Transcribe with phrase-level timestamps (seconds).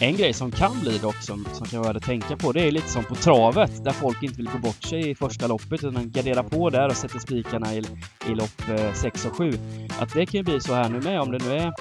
[0.00, 2.70] En grej som kan bli dock, som, som kan vara att tänka på, det är
[2.70, 6.10] lite som på travet, där folk inte vill gå bort sig i första loppet, utan
[6.10, 7.82] garderar på där och sätter spikarna i,
[8.30, 8.62] i lopp
[8.94, 9.52] 6 och 7.
[10.00, 11.72] Att det kan ju bli så här nu med, om det nu är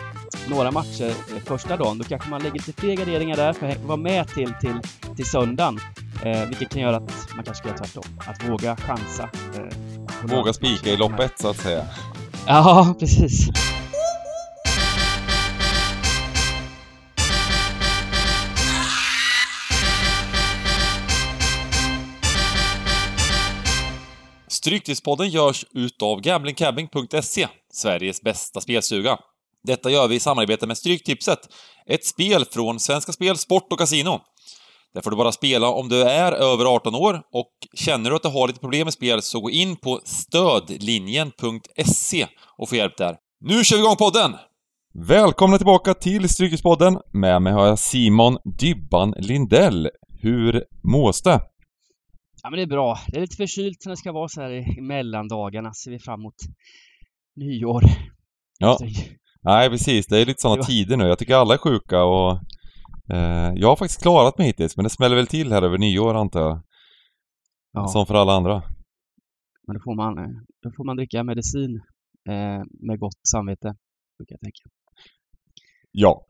[0.50, 1.14] några matcher
[1.46, 4.54] första dagen, då kanske man lägger lite fler garderingar där för att vara med till,
[4.62, 4.80] till,
[5.16, 5.80] till söndagen.
[6.24, 8.04] Eh, vilket kan göra att man kanske ska göra tvärtom.
[8.18, 9.30] Att våga chansa.
[9.56, 11.86] Eh, våga spika i lopp ett, så att säga.
[12.48, 13.50] Ja, precis.
[24.66, 29.18] Stryktipspodden görs utav gamblingcabbing.se, Sveriges bästa spelstuga.
[29.64, 31.40] Detta gör vi i samarbete med Stryktipset,
[31.86, 34.20] ett spel från Svenska Spel, Sport och Casino.
[34.94, 38.22] Där får du bara spela om du är över 18 år och känner du att
[38.22, 43.18] du har lite problem med spel så gå in på stödlinjen.se och få hjälp där.
[43.40, 44.36] Nu kör vi igång podden!
[44.94, 46.98] Välkomna tillbaka till Strykespodden.
[47.14, 49.90] Med mig har jag Simon Dybban Lindell.
[50.22, 51.42] Hur mås det?
[52.46, 52.98] Ja men det är bra.
[53.08, 55.74] Det är lite förkylt när det ska vara så här i mellandagarna.
[55.74, 56.36] Ser vi fram emot
[57.36, 57.84] nyår.
[58.60, 58.78] Ja.
[59.44, 61.04] Nej precis, det är lite sådana tider nu.
[61.04, 62.32] Jag tycker alla är sjuka och
[63.14, 66.16] eh, jag har faktiskt klarat mig hittills men det smäller väl till här över nyår
[66.16, 66.62] antar jag.
[67.72, 67.88] Ja.
[67.88, 68.64] Som för alla andra.
[69.68, 70.16] Men då får man,
[70.64, 71.82] då får man dricka medicin
[72.30, 73.76] eh, med gott samvete,
[74.18, 74.64] brukar jag tänka.
[75.92, 76.26] Ja.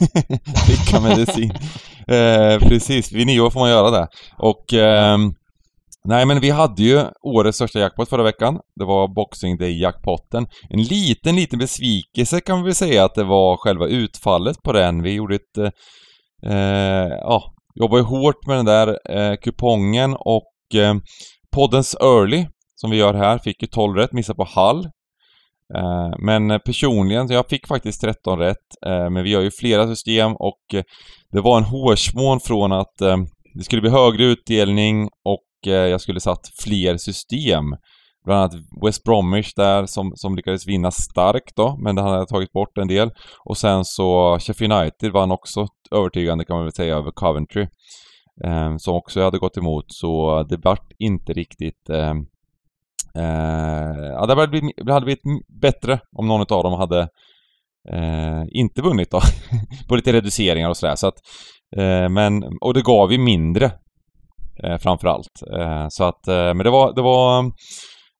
[0.66, 1.50] dricka medicin.
[2.16, 4.08] eh, precis, vid nyår får man göra det.
[4.38, 5.18] Och eh,
[6.04, 8.60] Nej men vi hade ju årets största jackpot förra veckan.
[8.74, 10.46] Det var Boxing Day-jackpotten.
[10.70, 15.02] En liten, liten besvikelse kan vi väl säga att det var själva utfallet på den.
[15.02, 15.72] Vi gjorde ett...
[16.46, 20.94] Eh, ja, jobbade hårt med den där eh, kupongen och eh,
[21.54, 24.84] poddens Early, som vi gör här, fick ju 12 rätt, missade på Hall.
[25.74, 30.32] Eh, men personligen, jag fick faktiskt 13 rätt, eh, men vi har ju flera system
[30.32, 30.82] och eh,
[31.32, 33.16] det var en hårsmån från att eh,
[33.54, 37.64] det skulle bli högre utdelning och Eh, jag skulle satt fler system.
[38.24, 42.28] Bland annat West Bromwich där som, som lyckades vinna starkt då, men det hade jag
[42.28, 43.10] tagit bort en del.
[43.44, 47.66] Och sen så Sheffield United vann också övertygande kan man väl säga över Coventry.
[48.44, 51.90] Eh, som också jag hade gått emot, så det vart inte riktigt...
[51.90, 52.14] Eh,
[53.14, 55.22] eh, ja, det hade blivit, det hade blivit
[55.60, 57.00] bättre om någon av dem hade
[57.92, 59.20] eh, inte vunnit då.
[59.88, 60.96] på lite reduceringar och sådär.
[60.96, 61.18] Så att,
[61.76, 63.72] eh, men, och det gav ju mindre
[64.62, 65.42] eh, framförallt.
[65.52, 67.44] Eh, så att, eh, men det var, det var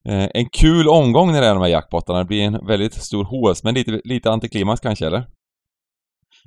[0.08, 2.18] eh, en kul omgång när det är de här jackpottarna.
[2.18, 5.26] Det blir en väldigt stor hås, men lite, lite antiklimax kanske, eller?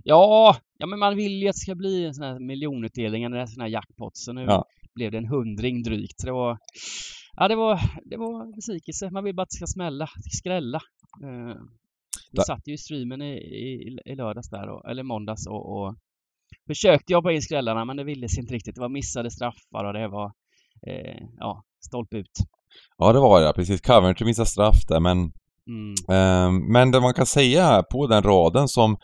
[0.03, 3.47] Ja, ja men man vill ju att det ska bli en sån här miljonutdelning, en
[3.47, 4.17] sån här jackpot.
[4.17, 4.65] Så nu ja.
[4.95, 6.25] blev det en hundring drygt.
[6.25, 6.57] Det var,
[7.37, 9.09] ja det var, det var besvikelse.
[9.11, 10.79] Man vill bara att det ska smälla, det ska skrälla.
[11.23, 11.55] Uh,
[12.31, 15.95] vi satt ju i streamen i, i, i lördags där, och, eller måndags och, och
[16.67, 18.75] försökte jobba in skrällarna men det ville sig inte riktigt.
[18.75, 20.31] Det var missade straffar och det var
[20.87, 22.39] eh, ja, stolpe ut.
[22.97, 23.53] Ja, det var det.
[23.53, 23.81] Precis.
[23.81, 25.17] Coventry missade straff där, men
[25.67, 25.93] mm.
[26.09, 28.97] eh, Men det man kan säga på den raden som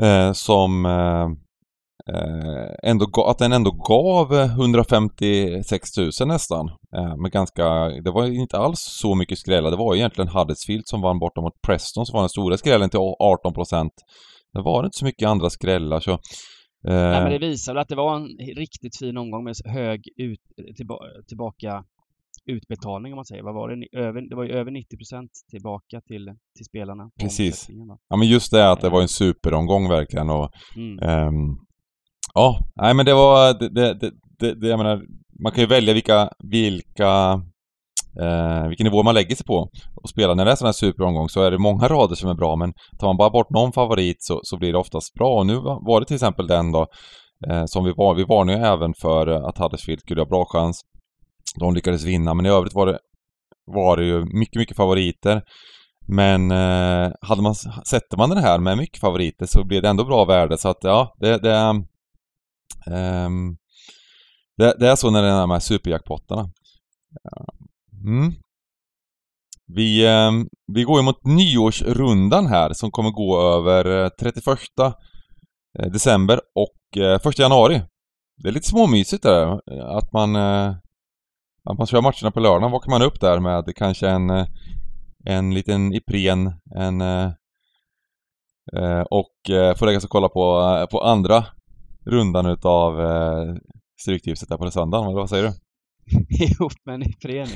[0.00, 1.24] eh, som eh,
[2.14, 6.68] eh ändå, att den ändå gav 156 000 nästan.
[6.96, 9.70] Eh, med ganska, det var inte alls så mycket skrällar.
[9.70, 13.00] Det var egentligen Huddersfield som vann borta mot Preston som var den stora skrällen till
[13.18, 13.92] 18 procent.
[14.52, 16.12] Det var inte så mycket andra skrällar så...
[16.12, 16.18] Eh...
[16.84, 20.40] Nej, men det visar att det var en riktigt fin omgång med hög ut,
[20.76, 20.98] tillba
[21.28, 21.84] tillbaka
[22.46, 23.42] utbetalning om man säger.
[23.42, 23.98] Vad var det?
[23.98, 27.10] Över, det var ju över 90% tillbaka till, till spelarna.
[27.20, 27.66] Precis.
[28.08, 31.28] Ja men just det att det var en superomgång verkligen och mm.
[31.28, 31.58] um,
[32.34, 33.94] Ja, nej men det var det, det,
[34.38, 35.02] det, det, jag menar
[35.42, 37.42] man kan ju välja vilka, vilka
[38.20, 39.68] eh, vilken nivå man lägger sig på
[40.02, 40.34] och spelar.
[40.34, 42.72] När det är sån här superomgång så är det många rader som är bra men
[42.98, 45.38] tar man bara bort någon favorit så, så blir det oftast bra.
[45.38, 46.86] Och nu var det till exempel den då
[47.50, 48.14] eh, som vi var.
[48.14, 50.80] Vi varnade ju även för eh, att Huddersfield skulle ha bra chans.
[51.60, 52.98] De lyckades vinna men i övrigt var det,
[53.66, 55.42] var det ju mycket, mycket favoriter.
[56.08, 57.54] Men eh, hade man,
[57.90, 60.78] sätter man den här med mycket favoriter så blir det ändå bra värde så att
[60.80, 61.82] ja, det, det,
[62.86, 63.56] um,
[64.56, 66.50] det, det är så när det är de här superjackpottarna.
[68.04, 68.32] Mm.
[69.66, 70.30] Vi, eh,
[70.72, 74.46] vi går ju mot nyårsrundan här som kommer gå över eh, 31
[75.78, 77.82] eh, december och eh, 1 januari.
[78.42, 79.60] Det är lite småmysigt där
[79.98, 82.70] att man, att man kör matcherna på lördagen.
[82.70, 84.46] Vaknar man upp där med kanske en,
[85.24, 87.00] en liten Ipren, en
[89.10, 89.34] och
[89.78, 91.44] får lägga sig och kolla på, på andra
[92.06, 92.96] rundan utav
[94.02, 95.52] Stryktipset där på söndagen, eller vad säger du?
[96.40, 97.48] ihop med en Ipren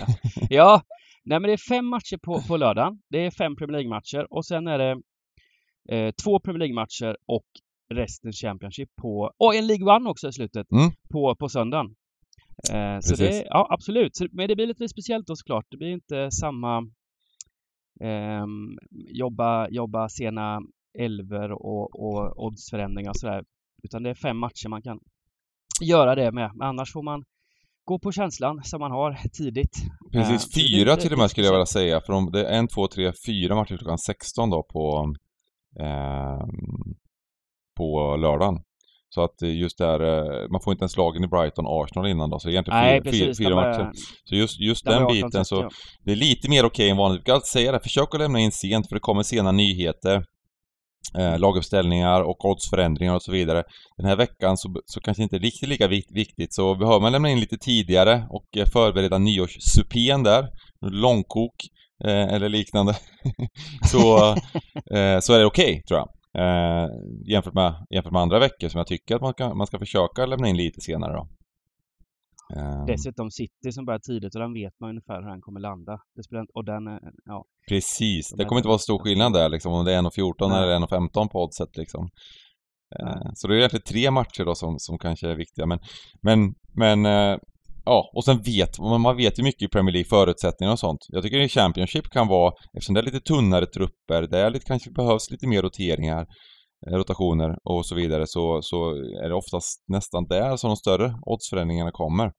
[0.51, 0.83] ja.
[1.25, 2.99] nej men det är fem matcher på, på lördagen.
[3.11, 5.01] Det är fem Premier League-matcher och sen är det
[5.89, 7.47] eh, två Premier League-matcher och
[7.95, 10.91] resten Championship på, och en League One också i slutet, Mm.
[11.13, 11.95] på, på söndagen.
[12.73, 14.17] Eh, så det, ja absolut.
[14.17, 15.67] Så, men det blir lite speciellt då såklart.
[15.71, 16.79] Det blir inte samma
[18.01, 20.61] ehm, jobba, jobba sena
[20.99, 23.45] elver och, och oddsförändringar och sådär.
[23.83, 24.99] Utan det är fem matcher man kan
[25.83, 26.51] göra det med.
[26.55, 27.25] Men annars får man
[27.87, 29.75] gå på känslan som man har tidigt.
[30.13, 32.01] Precis, Eh, det är fyra till och med skulle jag vilja säga.
[32.01, 35.15] För de, det är en, två, tre, fyra matcher klockan 16 då på,
[35.81, 36.95] ehm,
[37.77, 38.63] på lördagen.
[39.09, 42.31] Så att eh, just där, eh, man får inte ens lagen i Brighton Arsenal innan
[42.31, 43.39] då, så egentligen Nej, fyra, precis.
[43.39, 43.91] fyra är- matcher.
[44.25, 45.75] Så just, just de är den 18, biten så, 30,
[46.05, 47.21] det är lite mer okej än vanligt.
[47.21, 50.25] Vi kan alltid säga det, försök att lämna in sent för det kommer sena nyheter.
[51.19, 53.65] Eh, laguppställningar och oddsförändringar och så vidare.
[53.97, 57.41] Den här veckan så, så kanske inte riktigt lika viktigt så behöver man lämna in
[57.41, 60.49] lite tidigare och eh, förbereda nyårssupén där.
[60.81, 61.55] Långkok
[62.05, 62.97] eh, eller liknande.
[63.91, 64.33] så,
[64.97, 66.09] eh, så är det okej tror jag.
[66.39, 66.89] Eh,
[67.27, 70.27] jämfört, med, jämfört med andra veckor som jag tycker att man, kan, man ska försöka
[70.27, 71.29] lämna in lite senare då.
[72.57, 75.99] Eh, Dessutom City som börjar tidigt och den vet man ungefär hur den kommer landa.
[76.17, 77.45] Det spelar inte, och den, är- ja.
[77.69, 80.63] Precis, De det kommer inte vara stor skillnad där liksom om det är 1.14 Nej.
[80.63, 82.09] eller 1.15 på oddset liksom.
[83.01, 85.79] Eh, Så det är egentligen tre matcher då som, som kanske är viktiga men,
[86.23, 87.39] men, men eh,
[87.85, 91.01] ja, och sen vet man, vet ju mycket i Premier League, förutsättningar och sånt.
[91.09, 94.65] Jag tycker i Championship kan vara, eftersom det är lite tunnare trupper, det är lite,
[94.67, 96.27] kanske behövs lite mer roteringar, eh,
[96.87, 101.91] rotationer och så vidare, så, så är det oftast nästan där som de större oddsförändringarna
[101.91, 102.33] kommer.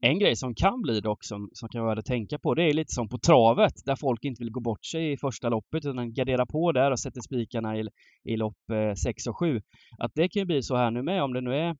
[0.00, 2.62] En grej som kan bli dock som, som kan vara värd att tänka på det
[2.62, 5.84] är lite som på travet där folk inte vill gå bort sig i första loppet
[5.86, 7.88] utan garderar på där och sätter spikarna i,
[8.24, 9.60] i lopp eh, 6 och 7.
[9.98, 11.76] Att det kan ju bli så här nu med om det nu är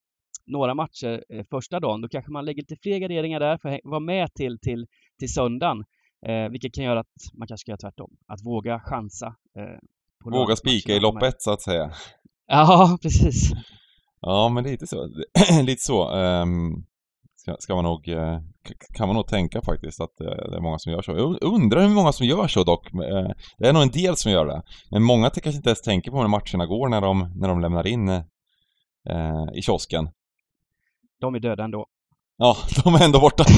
[0.47, 3.81] några matcher eh, första dagen då kanske man lägger lite fler garderingar där för att
[3.85, 4.87] vara med till, till,
[5.19, 5.85] till söndagen.
[6.27, 8.17] Eh, vilket kan göra att man kanske ska göra tvärtom.
[8.27, 9.27] Att våga chansa.
[9.59, 9.79] Eh,
[10.25, 11.03] Våga spika i med.
[11.03, 11.91] lopp ett så att säga.
[12.47, 13.51] Ja, precis.
[14.21, 15.09] Ja, men lite så.
[15.63, 16.11] lite så.
[16.15, 16.73] ehm,
[17.37, 18.39] ska, ska man nog, eh,
[18.95, 21.13] kan man nog tänka faktiskt att eh, det är många som gör så.
[21.13, 22.87] Jag undrar hur många som gör så dock.
[22.95, 24.63] Eh, Det är nog en del som gör det.
[24.91, 27.87] Men många kanske inte ens tänker på hur matcherna går när de, när de lämnar
[27.87, 28.23] in eh,
[29.55, 30.09] i kiosken.
[31.21, 31.87] De är döda ändå.
[32.39, 33.45] Ja, de är ändå borta.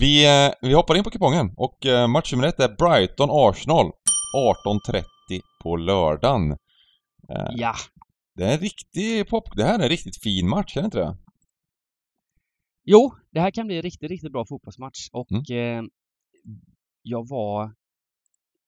[0.00, 3.90] vi, eh, vi hoppar in på kupongen och eh, match nummer ett är Brighton-Arsenal
[4.66, 5.02] 18.30
[5.62, 6.50] på lördagen.
[7.28, 7.74] Eh, Ja,
[8.34, 9.44] det är en riktig pop...
[9.56, 11.16] Det här är en riktigt fin match, är det inte det?
[12.84, 15.84] Jo, det här kan bli en riktigt, riktigt bra fotbollsmatch och Mm.
[15.84, 15.90] eh,
[17.02, 17.74] jag var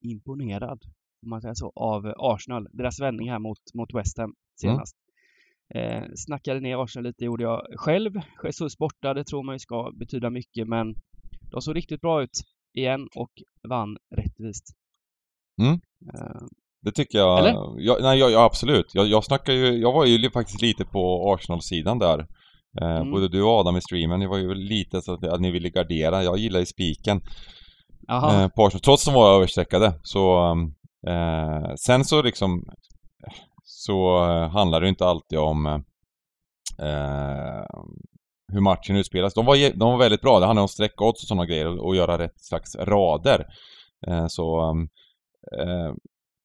[0.03, 0.83] imponerad,
[1.23, 2.69] om man säger så, av Arsenal.
[2.73, 4.97] Deras vändning här mot, mot West Ham senast.
[5.75, 8.13] Eh, snackade ner Arsenal lite, gjorde jag själv.
[8.45, 10.95] Jesus borta, det tror man ju ska betyda mycket, men
[11.51, 12.41] de såg riktigt bra ut
[12.75, 13.31] igen och
[13.69, 14.65] vann rättvist.
[15.63, 15.73] Mm.
[16.15, 16.43] Eh,
[16.83, 17.39] Det tycker jag...
[17.39, 17.55] Eller?
[17.79, 18.87] Jag, nej, jag, ja, absolut.
[18.95, 19.79] Jag, jag snackar ju...
[19.79, 22.19] Jag var ju faktiskt lite på Arsenal-sidan där.
[22.81, 23.11] Eh, Mm.
[23.11, 25.71] Både du och Adam i streamen, ni var ju lite så att, att ni ville
[25.71, 26.23] gardera.
[26.25, 27.21] Jag gillar ju spiken.
[28.11, 29.95] Eh, på Arsenal, trots att de var överstreckade.
[30.03, 30.51] Så,
[31.07, 32.65] eh, sen så liksom
[33.81, 35.79] så eh, handlar det inte alltid om eh,
[36.89, 37.65] eh,
[38.53, 39.35] hur matchen utspelas.
[39.35, 40.41] De var, de var väldigt bra.
[40.41, 43.47] Det handlade om sträckodds och sådana grejer och, och göra rätt slags rader.
[44.07, 45.93] Eh, så, eh, eh,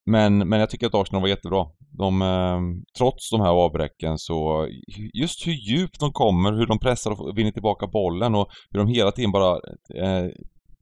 [0.06, 1.66] men, men jag tycker att Arsenal var jättebra.
[1.98, 2.60] De, eh,
[2.98, 4.68] trots de här avbräcken så
[5.14, 8.88] just hur djupt de kommer, hur de pressar och vinner tillbaka bollen och hur de
[8.88, 9.52] hela tiden bara
[9.96, 10.26] eh,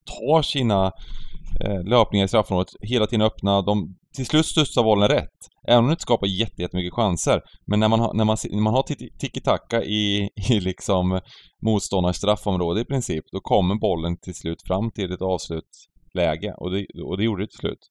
[0.05, 0.91] tar sina
[1.61, 3.61] eh, löpningar i straffområdet, hela tiden öppna.
[3.61, 5.29] De, till slut studsar bollen rätt.
[5.67, 7.41] Även om det inte skapar jättemycket chanser.
[7.65, 8.83] Men när man har, när man, när man har
[9.19, 11.19] Tiki-Taka i, i liksom
[11.61, 16.53] motståndarens straffområde i princip, då kommer bollen till slut fram till ett avslutsläge.
[16.57, 17.89] Och det, och det gjorde det till slut.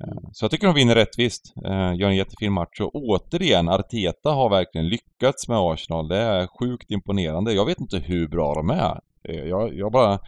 [0.00, 1.52] Eh, så jag tycker de vinner rättvist.
[1.66, 2.80] Eh, gör en jättefin match.
[2.80, 6.08] Och återigen, Arteta har verkligen lyckats med Arsenal.
[6.08, 7.52] Det är sjukt imponerande.
[7.52, 9.00] Jag vet inte hur bra de är.
[9.28, 10.18] Eh, jag, jag bara...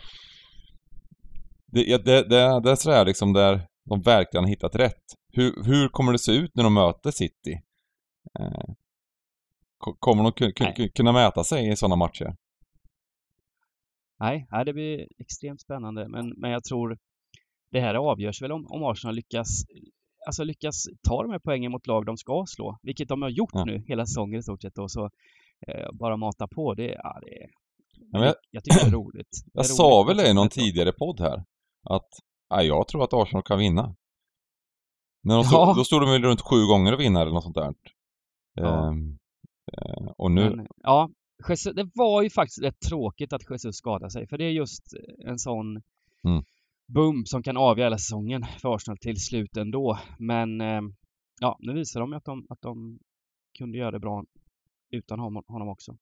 [1.73, 5.05] Det, det, det, det är sådär liksom där de verkligen har hittat rätt.
[5.33, 7.61] Hur, hur kommer det se ut när de möter City?
[8.41, 8.75] Eh,
[9.79, 12.37] ko- Kommer de kunna mäta sig i sådana matcher?
[14.21, 16.09] nej, det blir extremt spännande.
[16.09, 16.99] Men, men jag tror
[17.71, 19.49] det här avgörs väl om, om Arsenal lyckas
[20.27, 23.51] alltså lyckas ta de här poängen mot lag de ska slå, vilket de har gjort
[23.53, 23.65] Ja.
[23.65, 25.05] nu hela säsongen i stort sett och så
[25.69, 26.75] eh, bara mata på.
[26.75, 27.47] Det, ja, det,
[28.13, 29.29] Ja, jag- jag tycker det är roligt.
[29.45, 31.45] Det är Jag sa roligt väl på det i någon tidigare podd här.
[31.91, 32.09] Att
[32.51, 33.95] ja, jag tror att Arsenal kan vinna.
[35.23, 35.45] När de Ja.
[35.45, 37.75] stod, då stod de väl runt sju gånger och vinna eller något sånt där.
[38.55, 38.89] Ja.
[38.89, 39.19] Ehm,
[39.73, 41.11] eh, och nu, Men, ja,
[41.75, 44.95] det var ju faktiskt rätt tråkigt att Jesus skadade sig för det är just
[45.27, 45.83] en sån
[46.25, 46.43] Mm.
[46.89, 49.99] bump som kan avgöra hela säsongen för Arsenal till slut ändå.
[50.19, 50.81] Men eh,
[51.41, 52.99] ja, nu visar de ju att de, att de
[53.59, 54.25] kunde göra det bra
[54.91, 55.97] utan honom, också.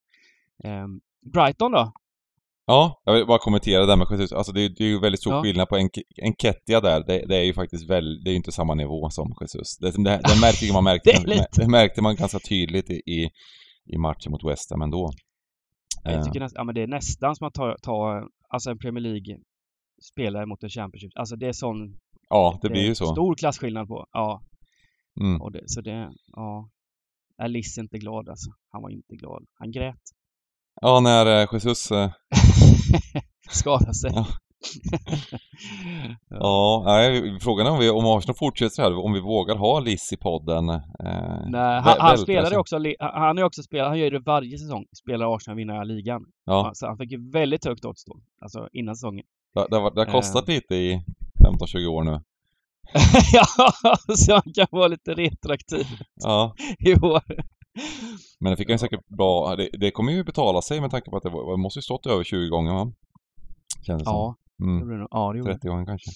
[0.64, 0.87] Eh,
[1.33, 1.93] Brighton då?
[2.71, 4.33] Ja, jag vill bara kommentera det där med Jesus.
[4.33, 5.43] Alltså det, är- det är ju väldigt stor Ja.
[5.43, 5.89] skillnad på en,
[6.23, 7.05] en Kettia där.
[7.07, 9.79] Det, det är ju faktiskt väl, det är ju inte samma nivå som Jesus.
[9.79, 11.11] Det, det, det märker man, märkte,
[11.61, 13.31] Det märkte man ganska tydligt i,
[13.93, 15.11] i, matchen mot West Ham ändå.
[16.05, 18.79] Jag Eh, tycker näst, ja, men det är nästan som att ta, ta alltså en
[18.79, 21.11] Premier League-spelare mot en Championship.
[21.15, 21.97] Alltså det är sån
[22.29, 23.07] ja, det blir ju så.
[23.07, 24.07] stor klasskillnad på.
[24.13, 24.43] Ja,
[25.21, 25.41] Mm.
[25.43, 26.69] och så det, ja.
[27.43, 28.51] Alice är inte glad alltså.
[28.73, 29.45] Han var inte glad.
[29.55, 30.01] Han grät.
[30.81, 31.89] Ja, när eh, Jesus...
[33.14, 34.11] eh, Skadade sig.
[34.14, 34.26] Ja.
[36.30, 40.12] Ja, nej, frågan är om, vi, om Arsenal fortsätter här, om vi vågar ha Liss
[40.12, 40.68] i podden.
[40.68, 40.80] Eh,
[41.49, 44.85] Nej, han, han spelade ju också, han ju också spelat, han gör det varje säsong,
[45.02, 46.23] spelar Arsenal vinna ligan.
[46.45, 49.25] Ja, Så han fick ju väldigt högt odds då, alltså innan säsongen.
[49.54, 50.12] det, det, det har Eh.
[50.12, 51.02] kostat lite i
[51.47, 52.21] 15-20 år nu.
[53.33, 53.47] ja,
[54.16, 57.23] så han kan vara lite retroaktiv Ja, i år.
[58.41, 59.57] Men det fick han säkert bra...
[59.57, 61.83] Det, det kommer ju betala sig med tanke på att det, var, det måste ju
[61.83, 62.93] stått över 20 gånger va?
[63.87, 64.69] Kändes det Ja, som.
[64.69, 65.55] Mm, det ja, det gjorde det.
[65.55, 66.11] 30 gånger kanske.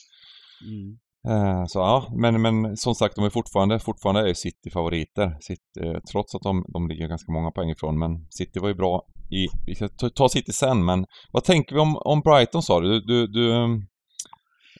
[0.66, 0.98] Mm.
[1.28, 5.36] Eh, så ja, men, men som sagt, de är fortfarande, fortfarande är City favoriter.
[5.40, 7.98] City, eh, trots att de, de ligger ganska många poäng ifrån.
[7.98, 9.46] Men City var ju bra i...
[9.66, 12.88] Vi ska ta, City sen, men vad tänker vi om, om Brighton sa du?
[12.88, 13.00] Du...
[13.00, 13.68] du, du eh,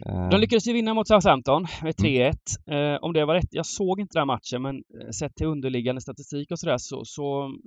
[0.05, 2.13] De lyckades ju vinna mot Southampton med Mm.
[2.13, 2.35] 3-1.
[2.67, 6.01] Eh, om det var rätt, jag såg inte den matchen men eh, sett till underliggande
[6.01, 7.61] statistik och sådär så, så mm,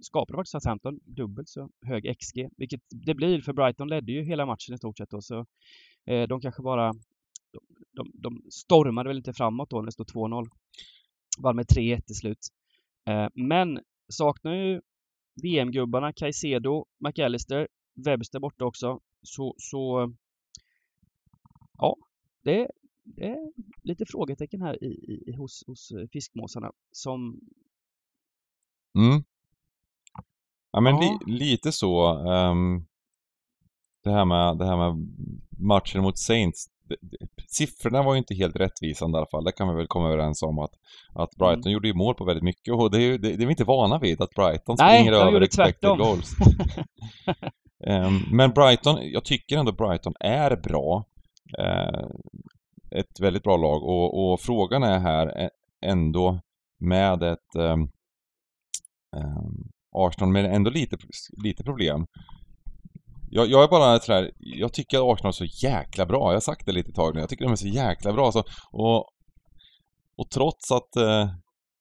[0.00, 2.48] skapade faktiskt Southampton dubbelt så hög XG.
[2.56, 5.46] Vilket det blir för Brighton ledde ju hela matchen i stort sett då så
[6.06, 6.92] eh, de kanske bara
[7.52, 7.60] de,
[7.96, 10.46] de, de stormade väl inte framåt då när det stod 2-0.
[11.42, 12.38] Vann med 3-1 till slut.
[13.08, 14.80] Eh, men saknar ju
[15.42, 17.68] VM-gubbarna Caicedo, McAllister,
[18.04, 19.00] Webster borta också.
[19.22, 20.12] Så, så
[21.82, 21.96] ja,
[22.44, 22.68] det,
[23.04, 24.86] det är lite frågetecken här i,
[25.26, 27.40] i, hos, hos eh, fiskmåsarna som
[28.98, 29.22] Mm.
[30.72, 31.18] Ja men Ja.
[31.26, 32.06] li, lite så.
[32.32, 32.84] ehm,
[34.04, 35.06] det, här med, det här med
[35.58, 36.66] matchen mot Saints.
[36.88, 37.16] Det, det,
[37.48, 39.44] siffrorna var ju inte helt rättvisande i alla fall.
[39.44, 40.70] Det kan vi väl komma överens om att,
[41.14, 41.72] att Brighton Mm.
[41.72, 43.98] gjorde ju mål på väldigt mycket och det är, det, det är vi inte vana
[43.98, 45.98] vid att Brighton Nej, springer över expected tvärtom.
[45.98, 46.30] goals.
[47.86, 51.04] Ehm, men Brighton, jag tycker ändå Brighton är bra.
[51.58, 52.06] Eh,
[52.98, 55.50] ett väldigt bra lag och, och frågan är här
[55.86, 56.40] ändå
[56.80, 57.76] med ett eh,
[59.16, 59.42] eh,
[59.96, 60.96] Arsenal med ändå lite,
[61.44, 62.06] lite problem.
[63.30, 66.28] Jag, jag är bara sådär, jag tycker att Arsenal är så jäkla bra.
[66.28, 67.20] Jag har sagt det lite ett tag nu.
[67.20, 68.32] Jag tycker de är så jäkla bra.
[68.32, 68.98] Så, och,
[70.16, 71.30] och trots att eh,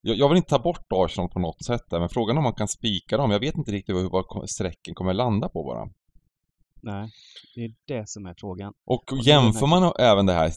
[0.02, 2.44] jag, jag vill inte ta bort Arsenal på något sätt där, men frågan är om
[2.44, 3.32] man kan spika dem.
[3.32, 5.90] Jag vet inte riktigt hur, vad strecken kommer landa på bara.
[6.84, 7.10] Nej,
[7.56, 8.74] det är det som är frågan.
[8.86, 10.50] Och är jämför man även det här,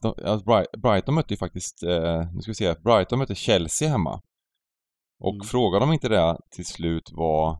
[0.44, 4.20] Bri- Brighton mötte ju faktiskt, eh, nu ska vi se, Brighton mötte Chelsea hemma.
[5.20, 5.44] Och Mm.
[5.46, 7.50] frågan om inte det till slut var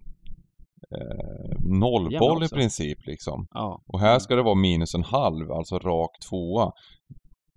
[0.91, 2.57] eh, nollboll i också.
[2.57, 3.47] princip liksom.
[3.51, 3.83] Ja.
[3.87, 6.73] Och här ska det vara minus en halv, alltså rak tvåa.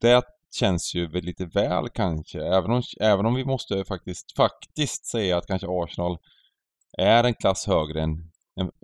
[0.01, 0.23] Det
[0.59, 5.37] känns ju väl lite väl kanske, även om, även om vi måste faktiskt, faktiskt säga
[5.37, 6.17] att kanske Arsenal
[6.97, 8.09] är en klass högre än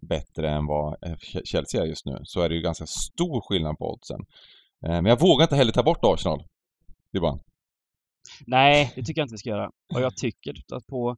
[0.01, 3.77] bättre än vad eh, Chelsea är just nu, så är det ju ganska stor skillnad
[3.77, 4.19] på oddsen.
[4.85, 6.43] Eh, Men jag vågar inte heller ta bort Arsenal.
[7.13, 7.39] Dybban.
[8.47, 9.71] Nej, det tycker jag inte vi ska göra.
[9.93, 11.17] Och jag tycker att på,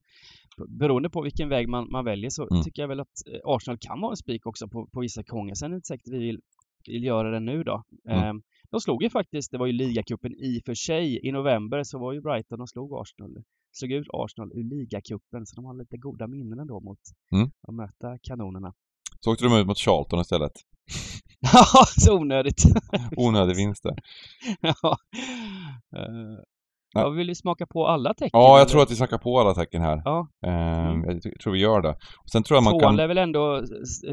[0.68, 2.64] beroende på vilken väg man, man väljer så Mm.
[2.64, 5.54] tycker jag väl att eh, Arsenal kan vara en spik också på, på vissa gånger.
[5.56, 6.40] Sen är det inte säkert vi vill,
[6.88, 7.84] vill göra det nu då.
[8.10, 8.42] Mm.
[8.76, 12.00] De slog ju faktiskt, det var ju ligacupen i och för sig, i november så
[12.00, 15.98] var ju Brighton och slog Arsenal, slog ut Arsenal ur ligacupen så de har lite
[15.98, 17.00] goda minnen ändå mot
[17.32, 17.52] Mm.
[17.68, 18.74] att möta kanonerna.
[19.20, 20.52] Så åkte de ut mot Charlton istället.
[21.40, 21.66] Ja,
[21.98, 22.62] så onödigt!
[23.18, 23.96] Onödig vinst där.
[24.62, 24.98] ja.
[25.98, 26.40] Uh,
[26.94, 28.30] ja, vill du smaka på alla tecken?
[28.34, 28.70] Ja, jag eller?
[28.70, 30.02] tror att vi snackar på alla tecken här.
[30.06, 30.28] Ja.
[30.46, 31.04] Mm.
[31.24, 31.92] Jag tror vi gör det.
[32.24, 32.96] Och sen tror jag man Tvåan kan...
[32.96, 33.62] lär väl ändå,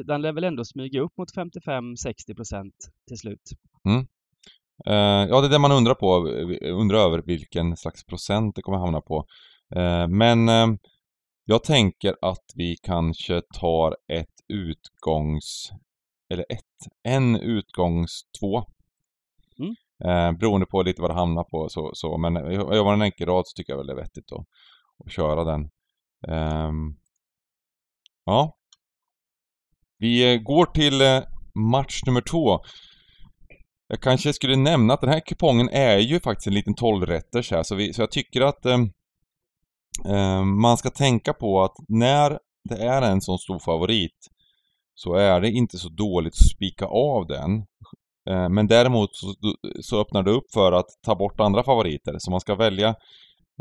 [0.05, 2.75] den lär väl ändå smyga upp mot 55-60 procent
[3.09, 3.43] till slut.
[3.89, 4.03] Eh,
[4.85, 6.29] ja, det är det man undrar på.
[6.29, 9.27] eh, Undrar över vilken slags procent det kommer hamna på.
[9.75, 10.67] Eh, men eh,
[11.45, 15.71] jag tänker att vi kanske tar ett utgångs...
[16.33, 18.65] Eller ett, en utgångs två.
[19.59, 19.75] Mm.
[20.05, 22.19] Eh, beroende på lite vad det hamnar på så, så.
[22.19, 24.47] men jag var en enkel rad så tycker jag väl det är vettigt att,
[25.05, 25.71] att köra den.
[26.29, 26.97] Ehm,
[28.25, 28.57] ja.
[29.99, 31.23] Vi eh, går till eh,
[31.55, 32.61] match nummer två.
[33.93, 37.63] Jag kanske skulle nämna att den här kupongen är ju faktiskt en liten 12-rätters här,
[37.63, 43.03] så, vi, så jag tycker att eh, man ska tänka på att när det är
[43.03, 44.29] en sån stor favorit
[44.95, 47.57] så är det inte så dåligt att spika av den.
[48.31, 49.35] Eh, men däremot så,
[49.81, 52.15] så öppnar det upp för att ta bort andra favoriter.
[52.19, 52.95] Så man ska välja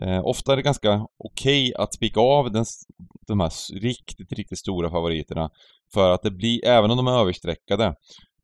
[0.01, 2.65] Eh, ofta är det ganska okej okay att spika av den,
[3.27, 5.49] de här riktigt, riktigt stora favoriterna.
[5.93, 7.95] För att det blir, även om de är överstreckade,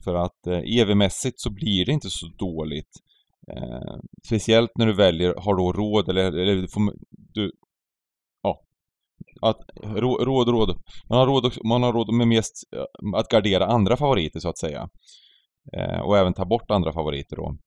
[0.08, 2.92] för att eh, EV-mässigt så blir det inte så dåligt.
[3.52, 3.96] Eh,
[4.28, 7.52] speciellt när du väljer, har då råd eller, eller du får, du,
[8.44, 8.62] ja.
[9.42, 10.78] Att, råd, råd, råd.
[11.10, 14.58] Man har råd, man har råd med mest eh, att gardera andra favoriter så att
[14.58, 14.90] säga.
[15.78, 17.58] Eh, och även ta bort andra favoriter då.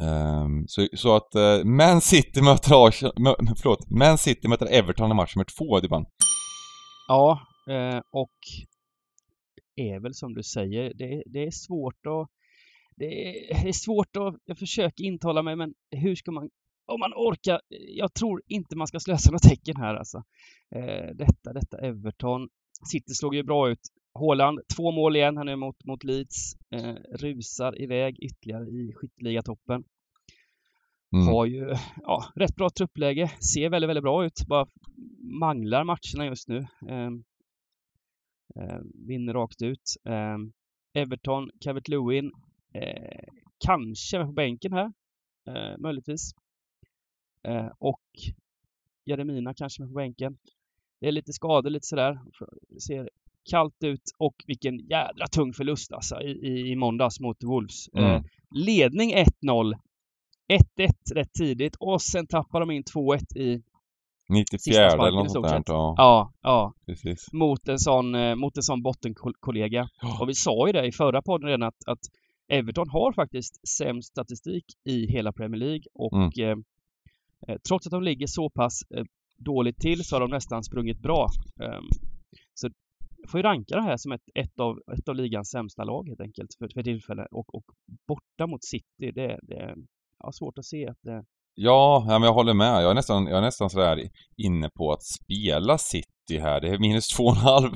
[0.00, 5.14] Eh, så, så, att eh, Man City möter Arsenal, förlåt, Man City möter Everton i
[5.14, 6.04] match nummer två, Dybban.
[7.08, 7.40] Ja,
[7.70, 8.36] eh, och
[9.76, 12.28] är väl som du säger, det, det är svårt att
[12.96, 16.50] det är, det är svårt att, jag försöker intala mig, men hur ska man,
[16.86, 20.22] om man orkar, jag tror inte man ska slösa några tecken här alltså.
[20.74, 22.48] Eh, detta, detta Everton.
[22.90, 23.80] City slog ju bra ut
[24.14, 26.56] Håland, två mål igen här nu mot, mot Leeds.
[26.70, 29.84] Eh, rusar iväg ytterligare i skytteligatoppen.
[31.12, 31.26] Mm.
[31.26, 34.46] Har ju ja, rätt bra truppläge, ser väldigt, väldigt bra ut.
[34.48, 34.66] Bara
[35.40, 36.58] manglar matcherna just nu.
[36.58, 37.10] Eh,
[38.94, 39.96] vinner rakt ut.
[40.04, 40.36] Eh,
[41.02, 42.32] Everton, Cavett Lewin,
[42.72, 43.24] eh,
[43.66, 44.92] kanske på bänken här,
[45.48, 46.34] eh, möjligtvis.
[47.78, 48.02] och
[49.04, 50.38] Jeremina kanske med på bänken.
[51.00, 52.20] Det är lite skador, lite sådär.
[52.86, 53.10] Ser
[53.50, 57.88] kallt ut och vilken jädra tung förlust alltså i, i, i måndags mot Wolves.
[57.94, 58.10] Mm.
[58.10, 59.74] Eh, ledning 1-0.
[60.48, 63.62] 1-1 rätt tidigt och sen tappar de in 2-1 i
[64.28, 65.62] 94 eller något sånt där.
[65.66, 66.32] Ja, ja.
[66.42, 66.74] ja.
[66.86, 67.32] Precis.
[67.32, 69.88] Mot en sån, eh, mot en sån bottenkollega.
[70.02, 70.22] Oh.
[70.22, 72.00] Och vi sa ju det i förra podden redan att, att
[72.48, 76.30] Everton har faktiskt sämst statistik i hela Premier League och mm.
[76.40, 76.58] eh,
[77.48, 79.04] eh trots att de ligger så pass eh,
[79.36, 81.28] dåligt till så har de nästan sprungit bra.
[81.60, 81.88] Um,
[82.54, 82.68] så
[83.28, 86.20] får ju ranka det här som ett, ett, av, ett av ligans sämsta lag helt
[86.20, 87.26] enkelt för, för tillfället.
[87.30, 87.64] Och, och
[88.06, 89.76] borta mot City, det, det är
[90.18, 91.24] ja, svårt att se att det...
[91.58, 92.82] Ja, men jag håller med.
[92.82, 96.60] Jag är nästan, jag är nästan sådär inne på att spela City här.
[96.60, 97.70] Det är minus två och en halv.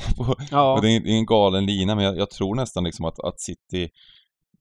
[0.50, 0.78] ja.
[0.82, 3.40] det, är, det är en galen lina, men jag, jag tror nästan liksom att, att
[3.40, 3.88] City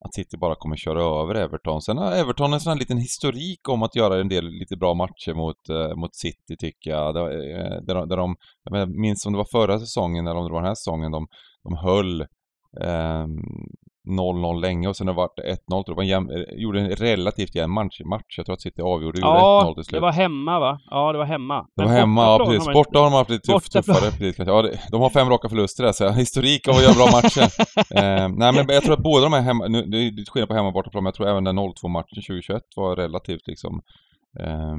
[0.06, 1.82] att City bara kommer köra över Everton.
[1.82, 4.94] Sen har Everton en sån här liten historik om att göra en del lite bra
[4.94, 7.14] matcher mot, eh, mot City tycker jag.
[7.14, 10.46] Där, eh, där, de, där de, jag minns om det var förra säsongen eller om
[10.46, 11.28] det var den här säsongen, de,
[11.64, 12.22] de höll
[12.82, 13.28] eh,
[14.10, 15.84] 0-0 länge och sen har det varit 1-0.
[15.86, 18.38] Det var en jäm, eh, gjorde en relativt jämn match, match.
[18.38, 19.98] Jag tror att City avgjorde ja, 1-0 till slut.
[19.98, 20.80] det var hemma va?
[20.90, 21.66] Ja, det var hemma.
[21.76, 22.74] Det var hemma, ja precis.
[22.74, 24.12] Borta har de haft lite tuff, tuffare.
[24.12, 27.42] Precis, ja, de har fem raka förluster där, så historik av att göra bra matcher.
[27.96, 30.50] eh, nej, men jag tror att båda de här hemma, nu, det är lite skillnad
[30.50, 33.82] på hemma och bortaplan, men jag tror även den 0-2-matchen 2021 var relativt liksom...
[34.40, 34.74] Eh,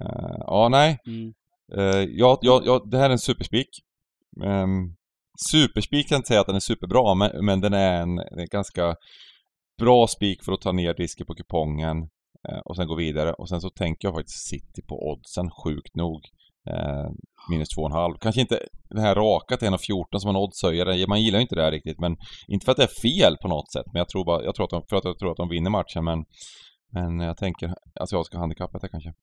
[0.00, 0.98] eh, ja, nej.
[1.06, 1.32] Mm.
[1.76, 3.68] Eh, ja, ja, ja, det här är en superspik.
[5.50, 8.96] Superspik kan inte säga att den är superbra, men, men den är en, en ganska
[9.78, 11.98] bra spik för att ta ner risken på kupongen
[12.48, 13.32] eh, och sen gå vidare.
[13.32, 16.20] Och sen så tänker jag faktiskt City på oddsen, sjukt nog.
[16.70, 17.10] Eh,
[17.50, 18.18] minus 2,5.
[18.20, 21.06] Kanske inte den här raka till 1,14 som en oddshöjare.
[21.08, 22.16] Man gillar ju inte det här riktigt, men
[22.48, 23.86] inte för att det är fel på något sätt.
[23.92, 25.70] Men jag tror bara, jag tror att de, för att jag tror att de vinner
[25.70, 26.24] matchen, men
[26.92, 29.14] men jag tänker asiatiska handikappet där kanske.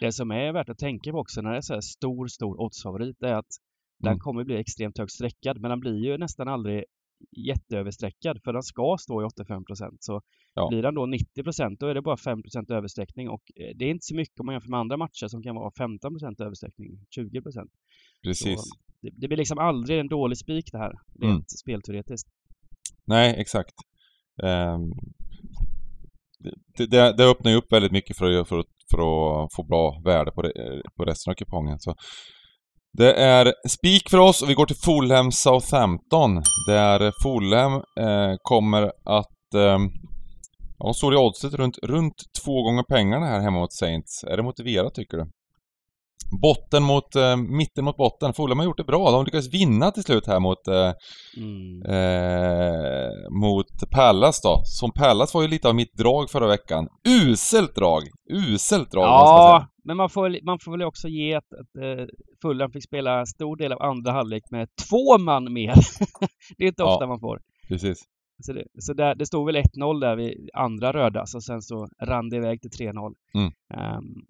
[0.00, 2.60] Det som är värt att tänka på också när det är så här stor, stor
[2.60, 3.52] oddsfavorit är att
[3.98, 4.18] den mm.
[4.18, 6.84] kommer bli extremt högt sträckad, men den blir ju nästan aldrig
[7.36, 10.22] jätteöversträckad för den ska stå i 85% Så
[10.54, 10.68] ja.
[10.68, 14.04] blir den då 90% då är det bara 5% översträckning och eh, det är inte
[14.04, 17.68] så mycket om man jämför med andra matcher som kan vara 15% översträckning, 20%
[18.22, 18.60] Precis.
[19.00, 21.42] Det, det, blir liksom aldrig en dålig spik det här, rent mm.
[21.62, 22.28] spelteoretiskt.
[23.04, 23.74] Nej, exakt.
[24.42, 24.92] Um,
[26.76, 29.62] det, det, det, öppnar ju upp väldigt mycket för att, för att, för att få
[29.62, 31.78] bra värde på, det, på resten av kupongen.
[31.78, 31.94] Så
[32.96, 36.42] det är spik för oss och vi går till Fulham Southampton.
[36.68, 39.54] Där Fulham eh, kommer att...
[39.54, 39.78] Eh,
[40.78, 44.24] ja, står i oddset runt, runt två gånger pengarna här hemma mot Saints.
[44.24, 45.24] Är det motiverat tycker du?
[46.42, 48.32] Botten mot, eh, mitten mot botten.
[48.32, 49.10] Fulham har gjort det bra.
[49.10, 50.92] De lyckades vinna till slut här mot, eh,
[51.36, 51.82] mm.
[51.82, 54.60] eh, mot Pallas då.
[54.64, 56.88] Som Pallas var ju lite av mitt drag förra veckan.
[57.08, 58.02] Uselt drag!
[58.30, 62.06] Uselt drag Ja, men man får, man får väl också ge att, att uh,
[62.42, 65.74] Fulham fick spela en stor del av andra halvlek med två man mer.
[66.58, 67.40] det är inte ofta ja, man får.
[67.68, 67.98] Precis.
[68.42, 71.88] Så det, så där, det stod väl 1-0 där vid andra röda, så sen så
[72.02, 73.14] rann det iväg till 3-0.
[73.34, 73.52] Mm.
[73.96, 74.26] Um,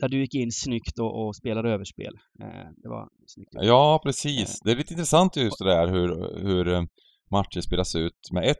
[0.00, 2.12] där du gick in snyggt och, och spelade överspel.
[2.42, 3.50] Uh, det var snyggt.
[3.52, 4.48] Ja, precis.
[4.48, 6.82] Uh, det är lite intressant just det där hur, hur eh,
[7.30, 8.56] matcher spelas ut med ett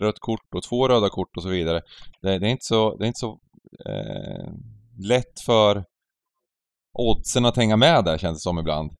[0.00, 1.82] rött kort och två röda kort och så vidare.
[2.22, 3.40] Det, det är inte så, det är inte så
[3.88, 4.52] eh,
[5.08, 5.84] lätt för
[6.92, 8.92] oddsen att hänga med där känns det som ibland.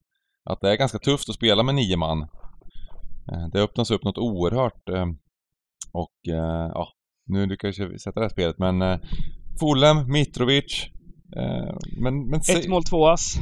[0.43, 2.21] Att det är ganska tufft att spela med nio man.
[3.31, 4.89] Eh, det öppnas upp något oerhört.
[4.89, 5.05] Eh,
[5.93, 6.87] och ja,
[7.25, 8.99] nu lyckades jag sätta det här spelet men
[9.59, 10.87] Fulham, Mitrovic.
[11.97, 12.39] Men, men...
[12.39, 13.35] Ett mål, två ass.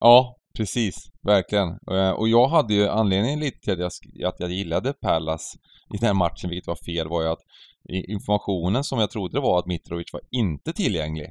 [0.00, 0.94] Ja, precis.
[1.22, 1.68] Verkligen.
[2.16, 5.54] Och jag hade ju anledningen lite till att jag, att jag gillade Pallas
[5.94, 7.42] i den här matchen, vilket var fel, var ju att
[7.88, 11.30] informationen som jag trodde det var att Mitrovic var inte tillgänglig.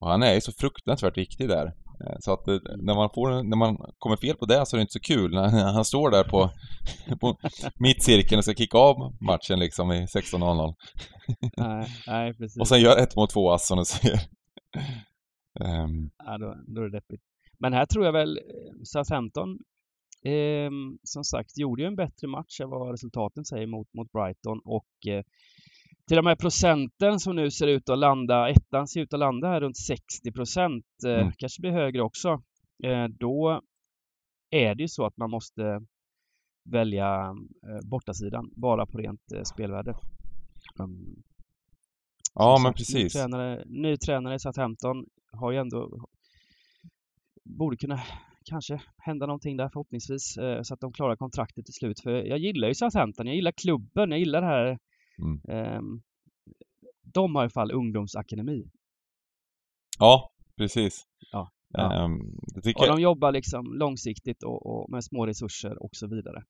[0.00, 1.74] Och han är ju så fruktansvärt viktig där.
[2.00, 4.78] Eh, så att eh, när man, får, när man kommer fel på det så är
[4.78, 6.50] det inte så kul när han står där på,
[7.20, 7.36] på
[7.78, 10.74] mittcirkeln och ska kicka av matchen liksom i 16.00.
[11.56, 12.60] Nej, nej precis.
[12.60, 14.18] Och sen gör ett mot två ass som du säger.
[15.60, 16.10] Um.
[16.24, 17.22] Ja, då, då är det deppigt.
[17.58, 18.38] Men här tror jag väl
[18.84, 19.58] Southampton
[20.24, 20.70] eh,
[21.02, 25.06] som sagt gjorde ju en bättre match än vad resultaten säger mot, mot Brighton och
[25.06, 25.24] eh,
[26.08, 29.48] till och med procenten som nu ser ut att landa, ettan ser ut att landa
[29.48, 31.32] här runt 60 procent, eh, mm.
[31.38, 32.42] kanske blir högre också.
[32.84, 33.60] Eh, då
[34.50, 35.80] är det ju så att man måste
[36.64, 37.34] välja
[37.68, 39.94] eh, bortasidan bara på rent eh, spelvärde.
[40.78, 41.22] Um,
[42.34, 42.94] ja, men precis.
[42.94, 46.06] Ny tränare, ny tränare i Southampton har ju ändå
[47.44, 48.00] borde kunna
[48.44, 52.00] kanske hända någonting där förhoppningsvis eh, så att de klarar kontraktet till slut.
[52.00, 54.78] För jag gillar ju Southampton, jag gillar klubben, jag gillar det här
[55.18, 55.76] Mm.
[55.78, 56.02] Um,
[57.02, 58.64] de har i alla fall ungdomsakademi.
[59.98, 61.04] Ja, precis.
[61.32, 62.04] Ja, ja.
[62.04, 62.38] Um,
[62.76, 66.42] och de jobbar liksom långsiktigt och, och, med små resurser och så vidare.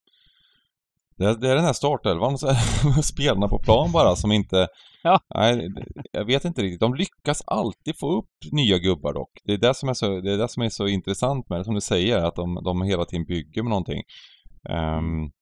[1.17, 2.39] Det är, det är den här startelvan,
[3.03, 4.69] spelarna på plan bara som inte...
[5.05, 5.21] Ja.
[5.35, 5.69] Nej,
[6.13, 6.81] jag vet inte riktigt.
[6.81, 9.31] De lyckas alltid få upp nya gubbar dock.
[9.45, 11.65] Det är det som är så, det är, det som är så intressant med det,
[11.65, 14.03] som du säger, att de, de hela tiden bygger med någonting.
[14.69, 15.33] Um,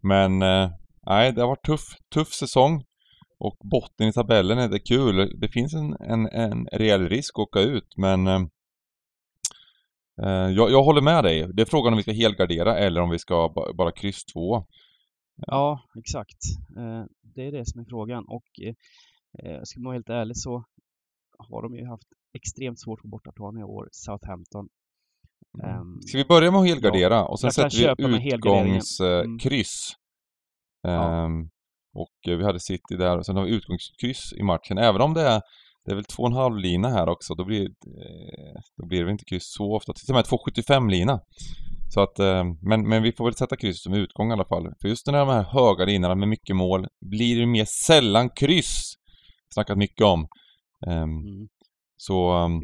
[0.00, 0.70] men uh,
[1.06, 2.84] nej, det har varit tuff, tuff säsong.
[3.38, 5.40] Och botten i tabellen är det kul.
[5.40, 8.42] Det finns en, en, en rejäl risk att åka ut, men eh,
[10.22, 11.48] eh, jag, jag håller med dig.
[11.54, 14.66] Det är frågan om vi ska helgardera eller om vi ska ba, bara kryss två.
[15.36, 16.38] Ja, exakt.
[16.76, 18.24] Eh, det är det som är frågan.
[18.28, 20.64] Och eh, ska man vara helt ärlig så
[21.38, 24.68] har de ju haft extremt svårt på bortaplan i år, Southampton.
[25.62, 29.96] Um, ska vi börja med att helgardera och sen sätter vi utgångskryss?
[30.84, 31.24] Ja.
[31.24, 31.50] Um,
[31.94, 34.78] och eh, vi hade City där och sen har vi utgångskryss i matchen.
[34.78, 35.40] Även om det är,
[35.84, 39.04] det är väl två och en halv lina här också, då blir, eh, då blir
[39.04, 39.92] det inte kryss så ofta.
[39.92, 41.20] Till och med 2,75 lina.
[41.94, 44.72] Så att, eh, men, men vi får väl sätta kryss som utgång i alla fall.
[44.80, 48.94] För just när de här höga linorna med mycket mål blir det mer sällan kryss.
[49.54, 50.26] Snackat mycket om.
[50.86, 51.48] Ehm, mm.
[51.96, 52.32] Så...
[52.32, 52.60] Ehm,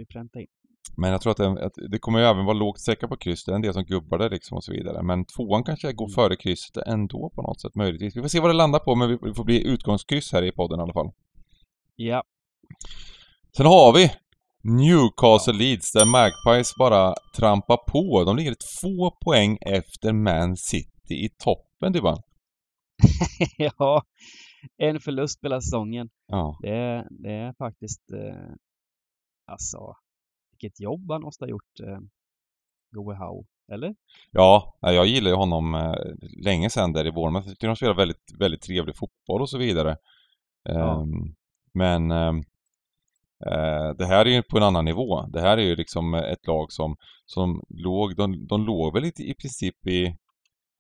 [0.97, 3.45] men jag tror att det, att det kommer ju även vara lågt säkra på kryss.
[3.45, 5.03] Det är en del som gubbar det liksom och så vidare.
[5.03, 6.15] Men tvåan kanske går mm.
[6.15, 8.17] före krysset ändå på något sätt möjligtvis.
[8.17, 10.81] Vi får se vad det landar på men vi får bli utgångskryss här i podden
[10.81, 11.11] i alla fall.
[11.97, 12.23] Ja.
[13.57, 14.11] Sen har vi
[14.63, 18.25] Newcastle Leeds där Magpies bara trampar på.
[18.25, 22.23] De ligger två poäng efter Man City i toppen Dybban.
[23.57, 24.03] ja,
[24.77, 26.09] en förlust hela säsongen.
[26.27, 26.59] Ja.
[26.63, 28.53] Det, det är faktiskt eh,
[29.47, 29.95] alltså
[30.61, 31.99] vilket jobb han måste ha gjort, eh,
[32.91, 33.95] Goe Howe, eller?
[34.31, 35.95] Ja, jag gillar ju honom eh,
[36.45, 37.47] länge sedan där i Bournemouth.
[37.47, 39.97] Jag tycker de spelar väldigt, väldigt trevlig fotboll och så vidare.
[40.63, 40.95] Ja.
[40.95, 41.35] Um,
[41.75, 42.37] men um,
[43.47, 45.27] uh, det här är ju på en annan nivå.
[45.27, 46.97] Det här är ju liksom ett lag som,
[47.27, 50.17] som låg, de, de låg väl i, i princip i,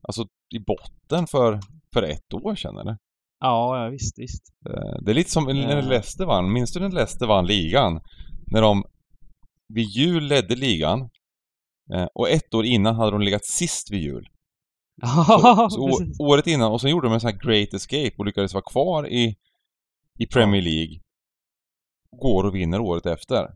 [0.03, 0.23] alltså
[0.55, 1.61] i botten för,
[1.93, 2.99] för ett år sedan eller?
[3.41, 4.43] Ja, ja visst, visst.
[4.71, 6.53] Uh, det är lite som när Leicester vann.
[6.53, 8.01] Minns du när Leicester vann ligan?
[8.47, 8.85] När de
[9.75, 11.11] vid jul ledde ligan.
[11.95, 14.29] Eh, och ett år innan hade de legat sist vid jul.
[15.71, 18.55] så, så året innan, och sen gjorde de en sån här Great Escape och lyckades
[18.55, 19.37] vara kvar i,
[20.19, 21.01] i Premier League.
[22.21, 23.55] Går och vinner året efter.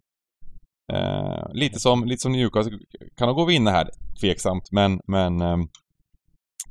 [0.93, 2.79] Eh, lite som, lite som Newcastle,
[3.17, 3.91] kan de gå och vinna här?
[4.21, 5.41] Tveksamt, men, men...
[5.41, 5.59] Eh,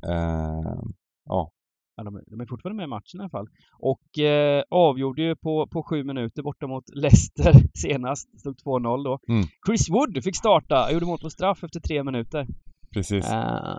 [0.08, 0.82] eh,
[1.24, 1.50] ja,
[1.96, 3.48] Ja, de, de, är fortfarande med i matchen i alla fall.
[3.78, 8.40] Och eh, avgjorde ju på, på sju minuter borta mot Leicester senast.
[8.40, 9.18] Stod 2-0 då.
[9.28, 9.46] Mm.
[9.66, 12.46] Chris Wood fick starta, gjorde mål på straff efter tre minuter.
[12.94, 13.24] Precis.
[13.32, 13.78] Uh,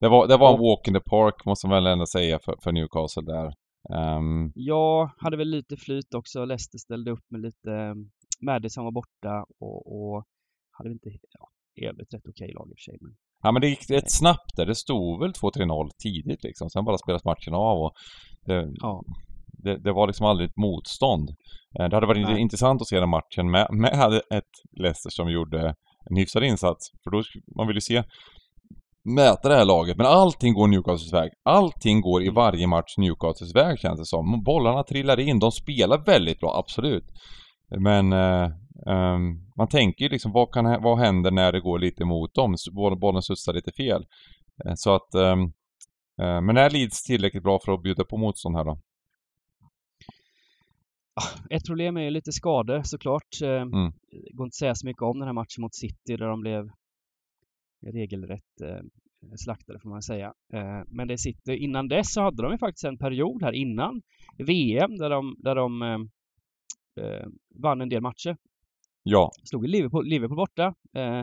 [0.00, 2.54] det var, det var en walk in the park måste man väl ändå säga för,
[2.62, 3.46] för Newcastle där.
[4.16, 4.52] Um...
[4.54, 6.44] Ja, hade väl lite flyt också.
[6.44, 7.94] Leicester ställde upp med lite...
[8.40, 10.24] Madison var borta och, och
[10.70, 11.10] hade inte...
[11.10, 12.98] Ja, i övrigt rätt okej lag i och för sig.
[13.00, 14.66] Men Ja men det gick rätt snabbt där.
[14.66, 16.70] Det stod väl 2-3-0 tidigt liksom.
[16.70, 17.92] Sen bara spelas matchen av och
[18.46, 19.02] det, ja.
[19.64, 21.30] det, det, var liksom aldrig ett motstånd.
[21.78, 22.40] Eh, det hade varit Nej.
[22.40, 25.74] intressant att se den matchen med, med ett Leicester som gjorde
[26.10, 26.90] en hyfsad insats.
[27.04, 27.22] För då,
[27.56, 28.02] man vill ju se
[29.04, 29.96] mäta det här laget.
[29.96, 31.30] Men allting går Newcastles väg.
[31.44, 32.34] Allting går i mm.
[32.34, 34.42] varje match Newcastles väg känns det som.
[34.44, 35.38] Bollarna trillar in.
[35.38, 37.04] De spelar väldigt bra, absolut.
[37.78, 38.48] Men eh,
[38.86, 42.56] Um, man tänker ju liksom, vad, kan, vad händer när det går lite emot dem?
[43.00, 44.06] Bollen studsar lite fel.
[44.66, 45.42] Uh, så att, um,
[46.22, 48.78] uh, men är Leeds tillräckligt bra för att bjuda på motstånd här då?
[51.14, 53.42] Ah, ett problem är ju lite skador såklart.
[53.42, 53.92] Eh, mm.
[54.10, 56.40] Det går inte att säga så mycket om den här matchen mot City där de
[56.40, 56.70] blev
[57.86, 58.82] regelrätt eh,
[59.36, 60.34] slaktade får man säga.
[60.52, 64.02] Eh, men det sitter, innan dess så hade de ju faktiskt en period här innan
[64.38, 65.98] VM där de, där de eh,
[67.04, 67.26] eh,
[67.62, 68.36] vann en del matcher.
[69.02, 69.30] Ja.
[69.44, 70.74] Slog Liverpool, Liverpool borta.
[70.94, 71.22] Eh,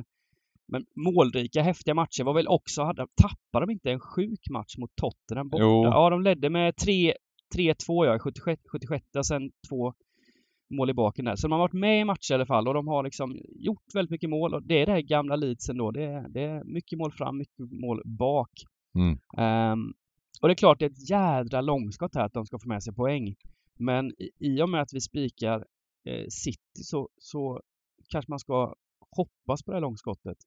[0.67, 4.95] men målrika, häftiga matcher var väl också, hade, tappade de inte en sjuk match mot
[4.95, 5.63] Tottenham borta?
[5.63, 5.83] Jo.
[5.83, 7.13] Ja, de ledde med 3-2
[7.87, 9.93] ja, i 76, 76 och sen två
[10.69, 11.35] mål i baken där.
[11.35, 13.95] Så de har varit med i matcher i alla fall och de har liksom gjort
[13.95, 15.91] väldigt mycket mål och det är det här gamla Leeds ändå.
[15.91, 18.51] Det är, det är mycket mål fram, mycket mål bak.
[18.95, 19.19] Mm.
[19.71, 19.93] Um,
[20.41, 22.83] och det är klart, det är ett jädra långskott här att de ska få med
[22.83, 23.35] sig poäng.
[23.79, 25.65] Men i, och med att vi spikar
[26.30, 27.62] City så, så
[28.10, 28.74] kanske man ska
[29.17, 30.38] hoppas på det här långskottet.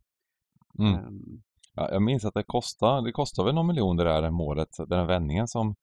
[0.79, 0.95] Mm.
[0.95, 1.43] Um,
[1.75, 4.99] ja, jag minns att det kostade, det kostade väl någon miljon det där målet, den
[4.99, 5.75] här vändningen som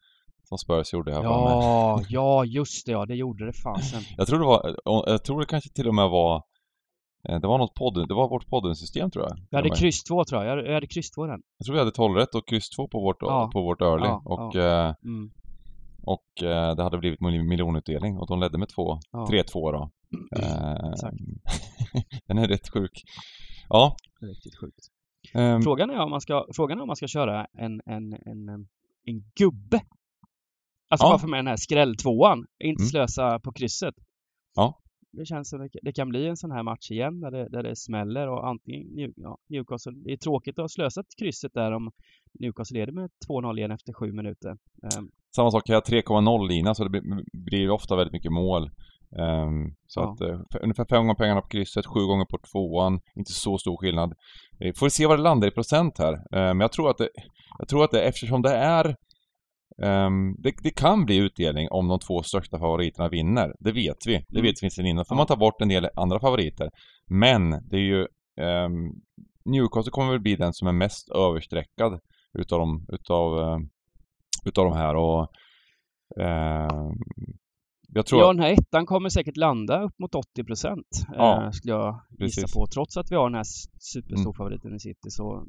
[0.48, 4.02] som Spurs gjorde här Ja, ja just det ja, det gjorde det fasen.
[4.18, 4.76] jag tror det var,
[5.10, 6.36] jag tror det kanske till och med var
[7.30, 9.38] eh, det var något podden, det var vårt poddensystem tror jag.
[9.50, 11.42] Vi hade kryss 2 tror jag, jag hade kryss 2 den.
[11.58, 13.50] Jag tror vi hade 12 rätt och kryss 2 på vårt, ja.
[13.54, 14.88] på vårt early ja, och ja.
[14.90, 15.32] Eh, mm.
[16.08, 19.28] Och eh, det hade blivit miljonutdelning och de ledde med 2, ja.
[19.32, 19.92] 3-2 då.
[20.38, 20.92] Mm.
[20.94, 21.18] Exakt.
[22.28, 23.04] den är rätt sjuk.
[23.70, 23.96] Ja.
[24.22, 24.80] Riktigt sjukt.
[25.34, 28.68] Um, frågan är om man ska, frågan är om man ska köra en, en, en,
[29.04, 29.82] en gubbe
[30.90, 31.10] Alltså ja.
[31.10, 32.46] bara få med den här skrälltvåan.
[32.64, 32.90] Inte mm.
[32.90, 33.96] slösa på krysset.
[34.56, 34.80] Ja.
[35.18, 37.76] Det känns som det kan bli en sån här match igen där det, där det
[37.76, 39.94] smäller och antingen ja, Newcastle.
[40.06, 41.92] Det är tråkigt att ha slösat krysset där om
[42.40, 44.50] Newcastle leder med 2-0 igen efter sju minuter.
[44.98, 47.02] Um, Samma sak här, 3,0 lina så det
[47.34, 48.64] blir ofta väldigt mycket mål.
[49.12, 50.12] Um, så ja.
[50.12, 53.00] att uh, ungefär fem gånger pengarna på krysset, sju gånger på tvåan.
[53.16, 54.14] Inte så stor skillnad.
[54.60, 56.14] Vi får se vad det landar i procent här.
[56.14, 57.10] Uh, men jag tror att det,
[57.60, 58.96] jag tror att det eftersom det är
[59.82, 63.56] Um, det, det, kan bli utdelning om de två största favoriterna vinner.
[63.60, 64.14] Det vet vi.
[64.30, 64.44] Det mm.
[64.44, 65.06] vet vi sedan innan.
[65.06, 66.70] får man ta bort en del andra favoriter.
[67.08, 68.08] Men det är ju...
[68.42, 69.02] Um,
[69.46, 72.00] Newcastle kommer väl bli den som är mest överstreckad
[72.34, 73.60] utav de, utav, uh,
[74.46, 75.22] utav de här och...
[76.20, 76.94] Uh,
[77.94, 80.88] jag tror ja, den här ettan kommer säkert landa upp mot 80 procent.
[81.14, 82.54] Ja, uh, skulle jag gissa precis.
[82.54, 82.68] på.
[82.68, 83.46] Trots att vi har den här
[83.80, 84.76] superstorfavoriten mm.
[84.76, 85.46] i City så...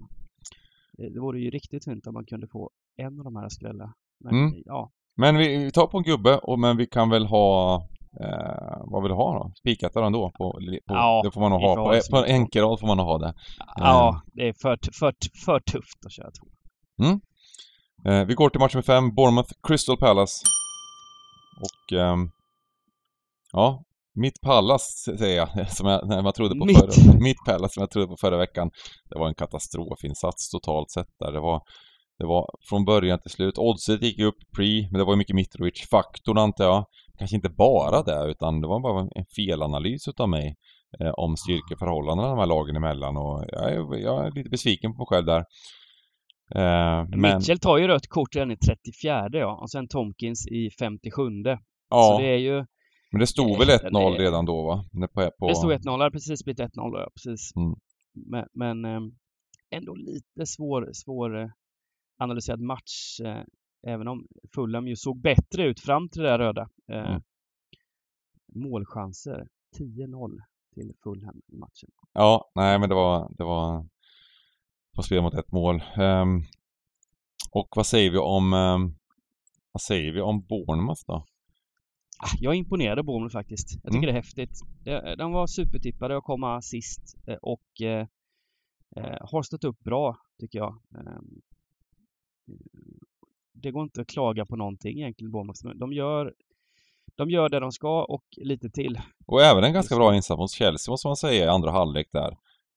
[0.97, 3.95] Det vore ju riktigt fint om man kunde få en av de här skrälla.
[4.24, 4.62] Men, mm.
[4.64, 4.90] ja.
[5.16, 7.74] Men vi, vi, tar på en gubbe, och, men vi kan väl ha
[8.20, 9.52] eh, vad vill du ha då?
[9.59, 10.31] Spikat där ändå?
[10.31, 11.74] På, på, ja, det får man nog ha.
[11.74, 13.35] På, på enkelrad får man nog ha det.
[13.76, 14.33] Ja, eh.
[14.35, 16.46] det är för, för, för tufft att köra två.
[17.04, 17.20] Mm.
[18.07, 20.44] Eh, vi går till match med fem, Bournemouth Crystal Palace.
[21.61, 22.31] Och ehm,
[23.52, 23.83] ja,
[24.14, 26.78] mitt Pallas säger jag, som jag, man trodde på mitt.
[26.78, 27.20] förra...
[27.20, 28.70] Mitt Pallas som jag trodde på förra veckan.
[29.11, 31.33] Det var en katastrofinsats totalt sett där.
[31.33, 31.62] Det var
[32.18, 33.59] det var från början till slut.
[33.59, 36.85] Oddset gick upp pre, men det var ju mycket Mitrovic-faktorn antar jag.
[37.18, 40.57] Kanske inte bara det, utan det var bara en felanalys utav mig
[41.00, 44.98] eh, om styrkeförhållandena de här lagen emellan och jag är, jag är lite besviken på
[44.98, 45.44] mig själv där.
[46.54, 47.20] Eh, men...
[47.20, 51.22] Mitchell tar ju rött kort redan i 34 ja, och sen Tomkins i 57.
[51.90, 52.02] Ja.
[52.02, 52.64] Så det är ju...
[53.11, 54.22] Men det stod väl 1-0 det...
[54.22, 54.85] redan då va?
[55.14, 55.48] På, på...
[55.48, 57.57] Det stod 1-0, det har precis blivit 1-0 ja, precis.
[57.57, 57.74] Mm.
[58.31, 59.11] Men, men ehm,
[59.70, 61.50] ändå lite svår, svår
[62.18, 63.20] eh, analyserad match.
[63.20, 63.42] Eh,
[63.87, 66.68] även om Fulham ju såg bättre ut fram till det där röda.
[66.92, 67.22] Eh, mm.
[68.54, 70.38] Målchanser 10-0
[70.74, 71.90] till Fulham i matchen.
[72.12, 73.87] Ja, nej men det var, det var
[74.96, 75.83] på spel mot ett mål.
[75.98, 76.42] Um,
[77.52, 78.94] och vad säger vi om um,
[79.72, 81.14] vad säger vi om Bournemouth då?
[82.20, 83.81] Ah, jag är imponerad av Bournemouth faktiskt.
[83.83, 84.14] Jag tycker mm.
[84.14, 84.61] det är häftigt.
[85.18, 88.07] De var supertippade att komma sist eh, och eh,
[89.20, 90.78] har stått upp bra tycker jag.
[93.52, 95.78] Det går inte att klaga på någonting egentligen Bournemouth.
[95.78, 96.34] De gör,
[97.16, 99.00] de gör det de ska och lite till.
[99.26, 102.37] Och även en ganska bra insats mot Chelsea måste man säga i andra halvlek där.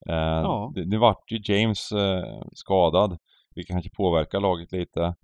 [0.10, 0.74] Eh, ja.
[0.76, 3.18] Nu vart ju James eh, skadad,
[3.56, 5.16] vilket kanske påverkar laget lite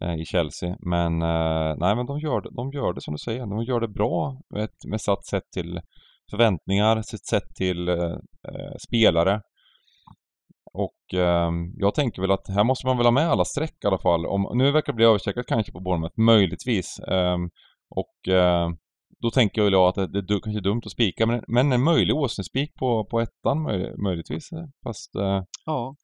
[0.00, 0.76] eh, i Chelsea.
[0.80, 3.46] Men eh, nej, men de gör, det, de gör det som du säger.
[3.46, 5.80] De gör det bra med, med satt sätt till
[6.30, 8.16] förväntningar, sitt sätt till eh,
[8.48, 9.40] eh, spelare.
[10.74, 13.86] Och eh, jag tänker väl att här måste man väl ha med alla streck i
[13.86, 14.26] alla fall.
[14.26, 16.98] Om, nu verkar det bli överstreckat kanske på Bournemouth, möjligtvis.
[16.98, 17.38] Eh,
[17.90, 18.70] och eh,
[19.20, 21.82] då tänker jag väl att det, det är kanske dumt att spika, men, men en
[21.82, 24.52] möjlig åsnespik på, på ettan möj, möjligtvis.
[24.52, 25.16] Eh, fast...
[25.16, 25.96] Eh, ja.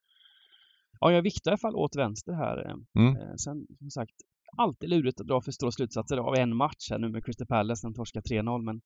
[0.99, 2.65] Ja, jag viktar i alla fall åt vänster här.
[2.65, 3.37] Eh, mm.
[3.37, 4.15] Sen som sagt,
[4.57, 7.87] alltid lurigt att dra för stora slutsatser av en match här nu med Crystal Palace,
[7.87, 8.81] den torskar 3-0, men,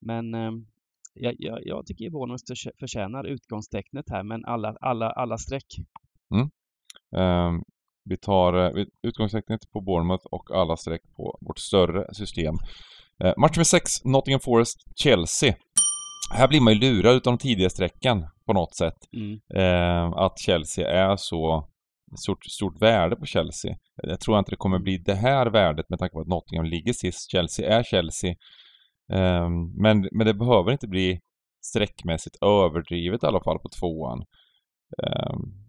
[0.00, 0.34] men
[1.16, 2.44] jag, jag, jag tycker Bournemouth
[2.80, 5.66] förtjänar utgångstecknet här, men alla, alla, alla streck.
[6.34, 6.50] Mm.
[7.16, 7.62] Um,
[8.04, 12.54] vi tar uh, utgångstecknet på Bournemouth och alla streck på vårt större system.
[13.24, 15.54] Uh, match med 6, Nottingham Forest-Chelsea.
[16.34, 18.98] Här blir man ju lurad utav de tidiga strecken på något sätt.
[19.12, 19.32] Mm.
[19.32, 21.68] Uh, att Chelsea är så
[22.18, 23.76] stort, stort värde på Chelsea.
[24.02, 26.92] Jag tror inte det kommer bli det här värdet med tanke på att Nottingham ligger
[26.92, 27.30] sist.
[27.30, 28.34] Chelsea är Chelsea.
[29.12, 31.20] Um, men, men det behöver inte bli
[31.64, 34.24] sträckmässigt överdrivet i alla fall på tvåan.
[35.02, 35.66] Um,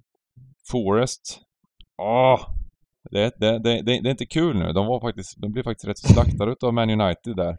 [0.71, 1.41] Forest,
[1.97, 2.39] åh!
[3.11, 4.73] Det, det, det, det, är inte kul nu.
[4.73, 7.57] De var faktiskt, de blev faktiskt rätt slaktade utav Man United där.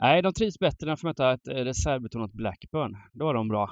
[0.00, 2.96] Nej, de trivs bättre än att få möta ett reservbetonat Blackburn.
[3.12, 3.70] Då är de bra.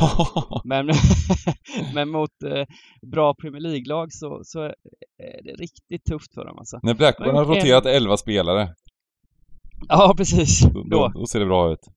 [0.64, 0.86] men,
[1.94, 2.64] men mot eh,
[3.12, 6.80] bra Premier League-lag så, så är det riktigt tufft för dem alltså.
[6.82, 7.92] När Blackburn har roterat en...
[7.92, 8.68] 11 spelare.
[9.88, 10.60] Ja, precis.
[10.60, 11.88] Då, då, då, ser det bra ut.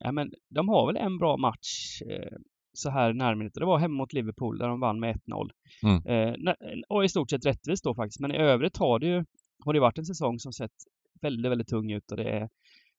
[0.00, 2.38] Ja, men de har väl en bra match eh,
[2.72, 3.50] så här närmare.
[3.54, 5.50] Det var hemma mot Liverpool där de vann med 1-0.
[5.82, 6.04] Mm.
[6.06, 6.54] Eh,
[6.88, 8.20] och i stort sett rättvist då faktiskt.
[8.20, 9.24] Men i övrigt har det ju
[9.64, 10.72] har det varit en säsong som sett
[11.20, 12.48] väldigt, väldigt tung ut och det är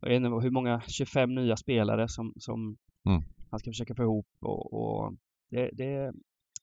[0.01, 3.23] jag vet inte hur många 25 nya spelare som, som mm.
[3.51, 5.13] han ska försöka få ihop och, och
[5.49, 6.13] det, det,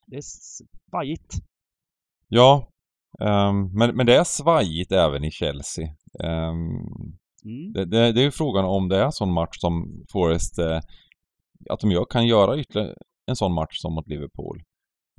[0.05, 1.33] det är svajigt.
[2.27, 2.69] Ja,
[3.19, 5.85] um, men, men det är svajigt även i Chelsea.
[6.23, 6.59] Um,
[7.45, 7.73] mm.
[7.73, 10.79] det, det, det, är ju frågan om det är en sån match som Forest, uh,
[11.69, 12.93] att de kan göra ytterligare
[13.25, 14.63] en sån match som mot Liverpool.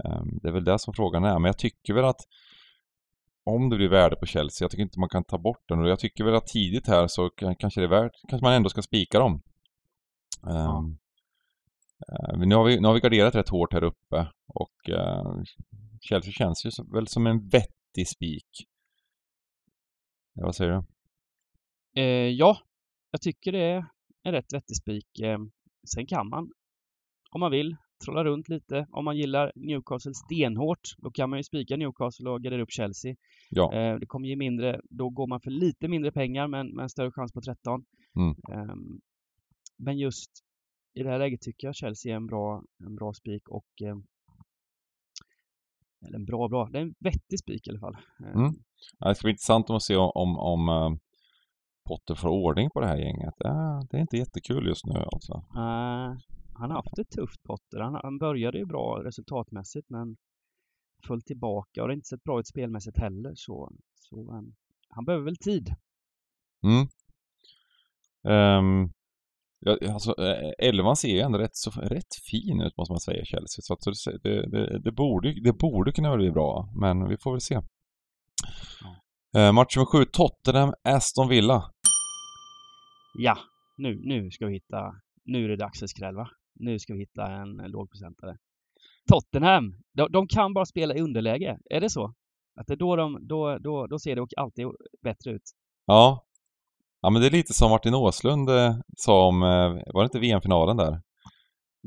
[0.05, 2.21] Um, det är väl det som frågan är, men jag tycker väl att
[3.45, 4.65] om det blir värde på Chelsea.
[4.65, 7.07] Jag tycker inte man kan ta bort den och jag tycker väl att tidigt här
[7.07, 9.43] så kanske det är värt, kanske man ändå ska spika dem.
[10.43, 10.85] Ja.
[12.33, 15.43] Uh, nu, har vi, nu har vi garderat rätt hårt här uppe och uh,
[16.01, 18.49] Chelsea känns ju som, väl som en vettig spik.
[20.35, 20.85] Ja, vad säger du?
[22.01, 22.59] Eh, ja,
[23.11, 23.85] jag tycker det är
[24.23, 25.19] en rätt vettig spik.
[25.19, 25.39] Eh,
[25.95, 26.51] sen kan man,
[27.31, 28.87] om man vill, trolla runt lite.
[28.91, 33.17] Om man gillar Newcastle stenhårt, då kan man ju spika Newcastle och gardera upp Chelsea.
[33.51, 33.75] Ja.
[33.75, 36.89] Eh, det kommer ge mindre, då går man för lite mindre pengar men med en
[36.89, 37.85] större chans på 13.
[38.17, 38.31] Mm.
[38.31, 38.75] Eh,
[39.79, 40.31] men just
[40.95, 43.97] i det här läget tycker jag Chelsea är en bra, en bra spik och eh,
[46.07, 47.97] eller en bra, bra, det är en vettig spik i alla fall.
[48.21, 48.41] Ehm.
[48.41, 48.53] Mm.
[48.99, 50.99] Ja, det ska bli intressant att se om, om, uh,
[51.89, 53.35] Potter får ordning på det här gänget.
[53.39, 55.35] Ja, det är inte jättekul just nu alltså.
[55.35, 56.17] Uh,
[56.55, 57.81] han har haft det tufft Potter.
[57.81, 60.17] Han, han började ju bra resultatmässigt men
[61.07, 64.55] föll tillbaka och det har inte sett bra ut spelmässigt heller så, så um,
[64.89, 65.75] han behöver väl tid.
[66.63, 66.89] Mm.
[68.23, 68.93] Um,
[69.61, 70.15] ja, alltså,
[70.59, 73.63] elvan ser ju ändå rätt, så, rätt fin ut måste man säga Chelsea.
[73.63, 73.81] Så att
[74.23, 77.57] det, det, det, borde, det borde kunna bli bra, men vi får väl se.
[79.37, 81.63] Uh, match nummer sju, Tottenham, Aston Villa.
[83.19, 83.39] Ja,
[83.79, 84.93] nu, nu ska vi hitta,
[85.25, 86.29] nu är det dags för skräll va?
[86.59, 88.37] nu ska vi hitta en lågprocentare.
[89.09, 91.59] Tottenham, de, de, kan bara spela i underläge.
[91.71, 92.15] Är det så?
[92.61, 94.67] Att det då, de, då, då, då ser det alltid
[95.03, 95.43] bättre ut.
[95.87, 96.25] Ja.
[97.01, 100.19] Ja men det är lite som Martin Åslund eh, sa om, eh, var det inte
[100.19, 101.01] VM-finalen där?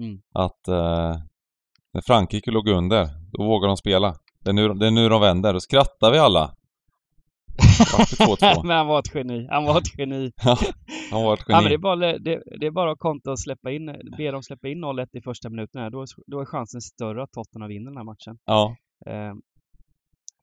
[0.02, 0.22] Mm.
[0.34, 1.16] Att eh,
[1.94, 4.16] när Frankrike låg under, då vågar de spela.
[4.44, 5.54] Det är, nu, det är nu de vänder.
[5.54, 6.56] Då skrattar vi alla.
[8.64, 9.48] men han var ett geni.
[9.50, 10.32] Han var ett geni.
[10.44, 10.58] ja,
[11.12, 11.58] han var ett geni.
[11.58, 13.86] Ja, men det, är bara, det, det är bara att konta och släppa in,
[14.18, 15.90] be dem släppa in 0-1 i första minuterna.
[15.90, 18.38] Då, då är chansen större att Tottenham vinner den här matchen.
[18.46, 18.76] Ja.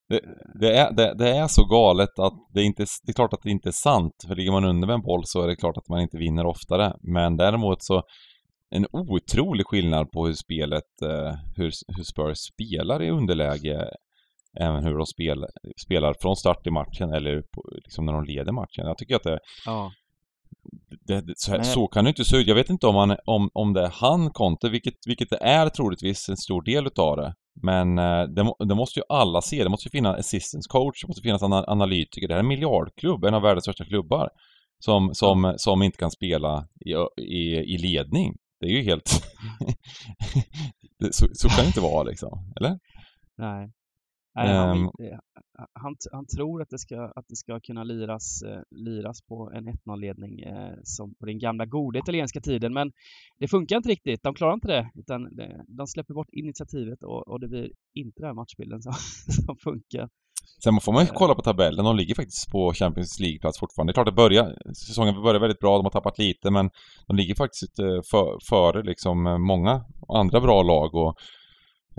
[0.08, 0.20] Det,
[0.60, 3.50] det, är, det, det, är så galet att det inte det är klart att det
[3.50, 4.12] inte är sant.
[4.28, 6.46] För ligger man under med en boll så är det klart att man inte vinner
[6.46, 6.92] oftare.
[7.02, 8.02] Men däremot så
[8.70, 13.90] en otrolig skillnad på hur spelet, eh, hur, hur Spurs spelar i underläge
[14.60, 15.46] även hur de spel,
[15.86, 18.86] spelar från start i matchen eller på, liksom när de leder matchen.
[18.86, 19.38] Jag tycker att det...
[19.66, 19.92] Ja.
[21.06, 22.46] Det, det, så, här, så, kan det inte se ut.
[22.46, 25.68] Jag vet inte om, man, om, om det är han Conte, vilket, vilket det är
[25.68, 27.34] troligtvis en stor del utav det.
[27.62, 29.64] Men eh, det, det, måste ju alla se.
[29.64, 32.28] Det måste ju finnas assistance coach, det måste finnas analytiker.
[32.28, 34.28] Det här är en miljardklubb, en av världens största klubbar.
[34.84, 35.58] Som, som, mm.
[35.58, 38.34] som inte kan spela i, i, i ledning.
[38.60, 39.08] Det är ju helt...
[41.10, 42.78] så, så kan det inte vara liksom, eller?
[43.38, 43.70] Nej.
[44.44, 44.90] Nej, han, um,
[45.72, 49.68] han, han, tror att det ska, att det ska kunna liras, eh, liras på en
[49.68, 52.92] 1-0-ledning eh, som på den gamla goda italienska tiden, men
[53.38, 54.22] det funkar inte riktigt.
[54.22, 58.20] De klarar inte det, utan det, de släpper bort initiativet och, och det blir inte
[58.20, 58.92] den här matchbilden som,
[59.46, 60.08] som funkar.
[60.64, 61.14] Sen får man ju eh.
[61.14, 61.84] kolla på tabellen.
[61.84, 63.90] De ligger faktiskt på Champions League-plats fortfarande.
[63.90, 65.76] Det är klart, det börjar, säsongen börjar väldigt bra.
[65.76, 66.70] De har tappat lite, men
[67.06, 71.14] de ligger faktiskt eh, för, före liksom många andra bra lag och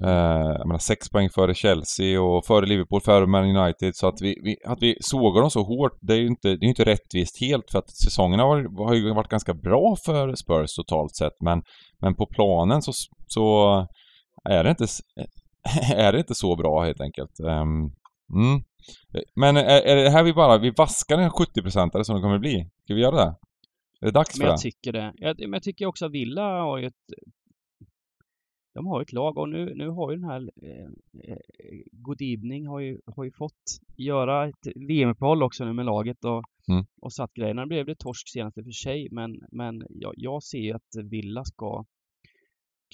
[0.04, 3.96] Eh, jag menar, sex poäng före Chelsea och före Liverpool, före Man United.
[3.96, 6.66] Så att vi, vi, att vi sågar dem så hårt, det är ju inte, det
[6.66, 10.76] är inte rättvist helt för att säsongen har, har ju varit ganska bra för Spurs
[10.76, 11.42] totalt sett.
[11.42, 11.62] Men,
[12.02, 12.92] men på planen så,
[13.28, 13.76] så
[14.50, 14.86] är, det inte,
[15.96, 17.40] är det inte så bra helt enkelt.
[17.40, 17.92] Um,
[18.36, 18.62] mm.
[19.36, 22.70] Men är, är det här vi bara, vi vaskar en 70-procentare som det kommer bli?
[22.84, 23.36] Ska vi göra det?
[24.02, 24.62] Är det dags men för jag det?
[24.62, 25.14] tycker det.
[25.16, 26.94] Jag, men jag tycker också att Villa har ju ett
[28.74, 31.38] de har ett lag och nu, nu har ju den här eh, eh
[31.92, 36.44] God Evening har ju, har ju fått göra ett VM-uppehåll också nu med laget och,
[36.70, 36.86] Mm.
[37.02, 37.66] och satt grejerna.
[37.66, 40.96] Blev det torsk senast i och för sig men, men jag, jag ser ju att
[41.12, 41.86] Villa ska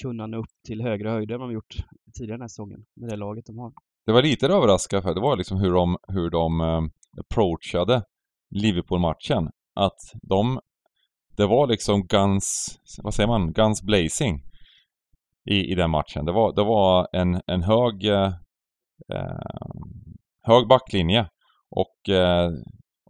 [0.02, 1.76] kunna nå upp till högre höjder än de gjort
[2.18, 3.74] tidigare den här säsongen med det laget de har.
[4.06, 6.82] Det var lite överraskande för det var liksom hur de, hur de eh,
[7.20, 8.04] approachade
[8.50, 9.50] Liverpool-matchen.
[9.74, 10.60] Att de,
[11.38, 14.44] det var liksom guns, vad säger man, guns blazing
[15.52, 16.26] i, i den matchen.
[16.26, 18.34] Det var, det var en, en hög, eh,
[19.14, 19.40] eh
[20.44, 21.28] hög backlinje
[21.76, 22.50] och, eh,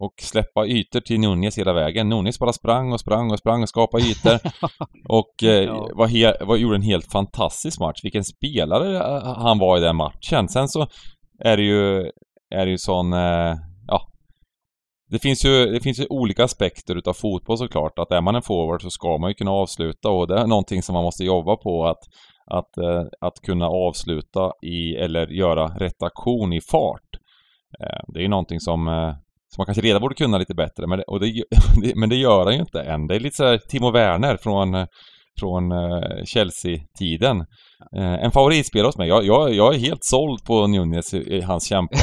[0.00, 2.08] och släppa ytor till Nunez hela vägen.
[2.08, 4.38] Nunez bara sprang och sprang och sprang och skapade ytor.
[5.08, 5.88] och eh, Ja.
[5.94, 8.00] var he, var, gjorde en helt fantastisk match.
[8.02, 10.48] Vilken spelare eh, han var i den matchen.
[10.48, 10.86] Sen så
[11.44, 11.98] är det ju,
[12.54, 13.54] är det ju sån, eh.
[15.10, 17.98] Det finns ju, det finns ju olika aspekter utav fotboll såklart.
[17.98, 20.82] Att är man en forward så ska man ju kunna avsluta och det är någonting
[20.82, 21.86] som man måste jobba på.
[21.86, 22.02] Att,
[22.50, 27.10] att, eh, att kunna avsluta i, eller göra rätt aktion i fart.
[27.80, 29.10] Eh, det är ju någonting som, eh,
[29.48, 31.44] som man kanske redan borde kunna lite bättre, men det, och det,
[31.96, 33.06] men det gör han ju inte än.
[33.06, 34.86] Det är lite såhär Timo Werner från,
[35.40, 37.40] från eh, Chelsea-tiden.
[37.96, 39.08] Eh, en favoritspelare hos mig.
[39.08, 41.96] Jag, jag, jag är helt såld på Nunez i, hans kämpa.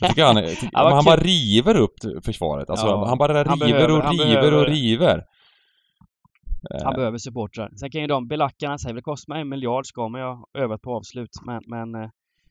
[0.00, 0.36] Jag tycker han,
[0.72, 1.94] Ja, han bara river upp
[2.24, 2.70] försvaret.
[2.70, 5.22] Alltså, Ja, han bara han river behöver- och han river och river.
[6.84, 7.68] Han behöver supportrar.
[7.80, 10.38] Sen kan ju de belackarna säga, det kostar mig en miljard ska man ju ha
[10.58, 11.30] övat på avslut.
[11.46, 12.08] Men, men eh,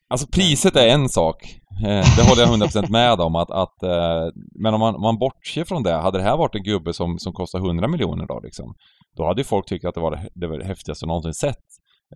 [0.10, 1.44] Alltså priset är en sak.
[1.86, 3.36] Eh, det håller jag 100% med om.
[3.36, 4.28] Att, att, eh,
[4.60, 7.20] men om man, om man bortser från det, hade det här varit en gubbe som,
[7.20, 8.76] som kostar 100 miljoner då liksom.
[9.18, 11.64] Då hade ju folk tyckt att det var det, det, var det häftigaste någonsin sett.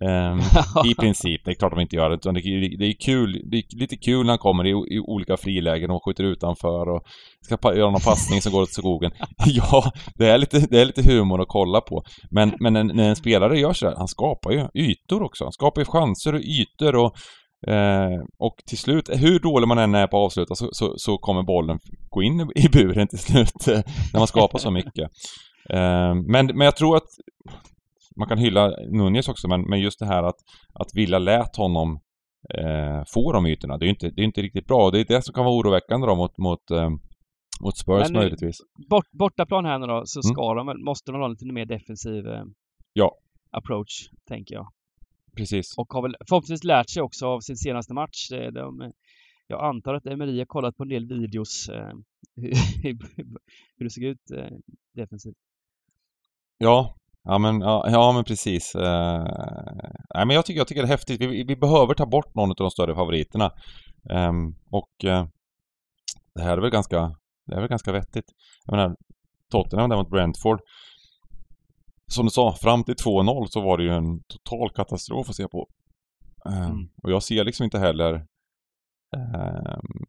[0.01, 0.39] Ehm,
[0.91, 1.41] I princip.
[1.45, 2.15] Det är klart de inte gör det.
[2.15, 2.41] Utan det,
[2.79, 3.41] det är kul.
[3.51, 7.03] Det är lite kul när han kommer i, i olika frilägen och skjuter utanför och
[7.41, 9.11] ska göra någon passning som går åt skogen.
[9.45, 12.03] Ja, det är lite, det är lite humor att kolla på.
[12.31, 15.43] Men, men när, när en spelare gör sådär, han skapar ju ytor också.
[15.43, 17.13] Han skapar ju chanser och ytor och
[17.67, 21.17] Eh, och till slut, hur dålig man än är på att avsluta så, så, så
[21.17, 21.79] kommer bollen
[22.09, 23.81] gå in i buren till slut eh,
[24.13, 25.09] när man skapar så mycket.
[25.69, 27.07] Eh, men, men jag tror att
[28.15, 30.35] man kan hylla Nunez också, men, men just det här att,
[30.73, 31.99] att Villa lät honom
[32.57, 34.91] eh, få de ytorna, det är ju inte, det är inte riktigt bra.
[34.91, 36.89] Det är det som kan vara oroväckande då mot, mot, eh,
[37.61, 38.57] mot Spurs Men nu- möjligtvis.
[38.89, 40.33] bort, bortaplan här nu då, så Mm.
[40.33, 42.43] ska de väl, måste de ha lite mer defensiv eh,
[42.93, 43.11] Ja.
[43.51, 43.91] approach,
[44.27, 44.67] tänker jag.
[45.39, 45.77] Precis.
[45.77, 48.31] Och har väl förhoppningsvis lärt sig också av sin senaste match.
[48.31, 48.91] Eh, De,
[49.47, 51.93] jag antar att Emery har kollat på en del videos eh,
[52.35, 52.97] hur,
[53.77, 54.57] hur det såg ut eh,
[54.95, 55.37] defensivt.
[56.57, 58.75] Ja, ja men, ja, ja, men precis.
[58.75, 59.23] Eh,
[60.15, 61.21] nej, men jag tycker, jag tycker det är häftigt.
[61.21, 63.51] Vi, vi behöver ta bort någon av de större favoriterna.
[64.09, 65.25] Ehm, och eh,
[66.35, 67.15] det här är väl ganska,
[67.45, 68.25] det är väl ganska vettigt.
[68.65, 68.95] Jag menar,
[69.51, 70.59] Tottenham där mot Brentford.
[72.09, 75.47] Som du sa, fram till 2-0 så var det ju en total katastrof att se
[75.47, 75.67] på.
[76.49, 76.89] Ehm, Mm.
[77.03, 78.13] Och jag ser liksom inte heller
[79.15, 80.05] ehm,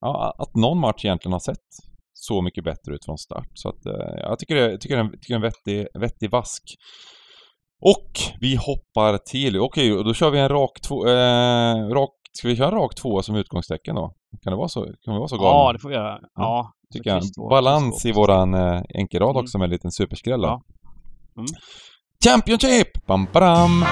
[0.00, 1.66] ja, att någon match egentligen har sett
[2.12, 3.48] så mycket bättre ut från start.
[3.54, 5.42] Så att eh, jag tycker det, jag tycker det är en, tycker det är en
[5.42, 6.62] vettig, vettig vask.
[7.82, 12.48] Och vi hoppar till, okej, och då kör vi en rak två, eh, rak, ska
[12.48, 14.14] vi köra en rak tvåa som utgångstecken då?
[14.42, 15.50] Kan det vara så, kan vi vara så galna?
[15.50, 16.18] Ja, det får vi göra.
[16.34, 17.20] Ja, tycker jag.
[17.22, 19.42] kryss två, Balans i våran eh, enkelrad Mm.
[19.42, 20.42] också med en liten superskräll.
[20.42, 20.62] Ja.
[21.36, 21.46] Mm.
[22.24, 23.06] Championship!
[23.06, 23.84] Bam, badam.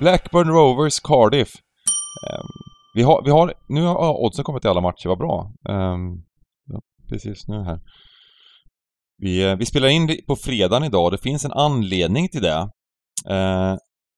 [0.00, 1.48] Blackburn Rovers Cardiff.
[2.30, 2.46] Um,
[2.94, 5.52] vi har, vi har, nu har oddsen kommit i alla matcher, vad bra.
[5.68, 6.24] Um,
[6.66, 7.80] ja, precis nu här.
[9.18, 12.70] Vi, eh, vi spelar in på fredagen idag och det finns en anledning till det.
[13.30, 13.76] Eh,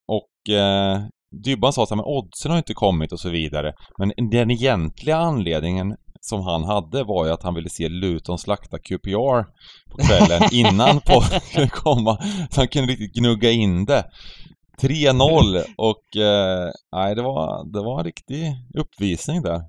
[0.09, 1.01] och eh,
[1.45, 3.73] Dybban sa att men oddsen har inte kommit och så vidare.
[3.99, 8.79] Men den egentliga anledningen som han hade var ju att han ville se Luton slakta
[8.79, 9.43] QPR
[9.91, 12.19] på kvällen innan podden skulle komma.
[12.51, 14.05] Så han kunde riktigt gnugga in det.
[14.83, 19.63] 3-0 och eh, nej, det var, det var en riktig uppvisning där.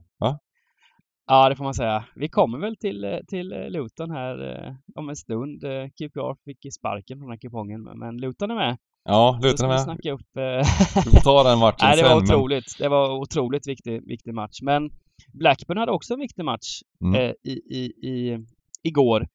[1.29, 2.05] Ja, det får man säga.
[2.15, 5.61] Vi kommer väl till, eh, till eh, Luton här eh, om en stund.
[5.97, 8.77] QPR fick sparken från den här kupongen, men Luton är med.
[9.09, 9.81] Ja, Luton är med.
[9.81, 10.37] snacka upp...
[10.37, 12.79] Eh, Vi får ta den matchen Nej, det var sen, otroligt.
[12.79, 12.85] Men...
[12.85, 14.61] Det var otroligt viktig, viktig match.
[14.61, 14.89] Men
[15.33, 17.15] Blackburn hade också en viktig match mm.
[17.15, 18.45] eh, i, i, i,
[18.83, 19.27] igår.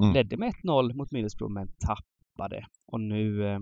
[0.00, 0.14] Mm.
[0.14, 2.66] Ledde med 1-0 mot Middlesbrough men tappade.
[2.86, 3.58] Och nu, eh,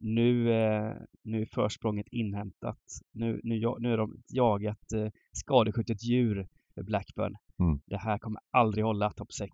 [0.00, 2.80] nu, eh, nu är försprånget inhämtat.
[3.12, 7.34] Nu, nu, nu är de jagat eh, skadeskjutet djur för Blackburn.
[7.58, 7.80] Mm.
[7.86, 9.50] Det här kommer aldrig hålla topp 6.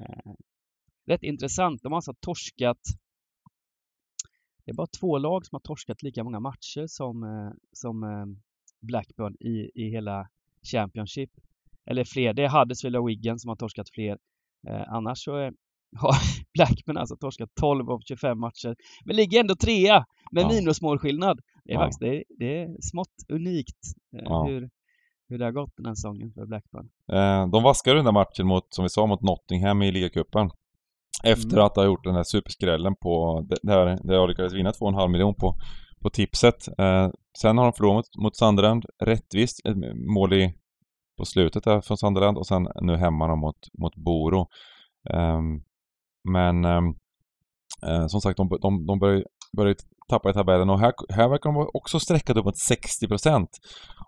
[0.00, 0.32] Eh,
[1.06, 1.82] rätt intressant.
[1.82, 2.80] De har alltså torskat
[4.64, 8.26] det är bara två lag som har torskat lika många matcher som, eh, som eh,
[8.80, 10.28] Blackburn i, i hela
[10.72, 11.30] Championship.
[11.86, 12.32] Eller fler.
[12.32, 14.18] Det är Huddersfield och Wigan som har torskat fler.
[14.68, 15.52] Eh, annars så är,
[15.96, 16.14] har
[16.54, 18.76] Blackburn alltså torskat 12 av 25 matcher.
[19.04, 20.48] Men ligger ändå trea med ja.
[20.48, 21.40] minusmålskillnad.
[21.64, 21.80] Det är ja.
[21.80, 23.78] faktiskt det är, det är smått unikt
[24.10, 24.44] ja.
[24.44, 24.70] hur,
[25.28, 26.90] hur det har gått den här säsongen för Blackburn.
[27.12, 30.50] Eh, de vaskade den där matchen mot, som vi sa, mot Nottingham i ligacupen.
[31.22, 31.64] Efter mm.
[31.64, 35.56] att ha gjort den här superskrällen på, där, där jag lyckades vinna 2,5 miljon på,
[36.02, 36.68] på tipset.
[36.78, 37.08] Eh,
[37.38, 39.76] sen har de förlorat mot, mot Sunderland, rättvist, ett
[40.14, 40.54] mål i,
[41.18, 44.40] på slutet där från Sunderland och sen nu hemma då mot, mot Boro.
[45.10, 45.40] Eh,
[46.32, 46.94] men ehm,
[47.86, 49.24] eh, som sagt, de, de, de börjar,
[49.56, 49.76] börjar
[50.08, 53.46] tappa i tabellen och här, här verkar de också sträcka upp mot 60%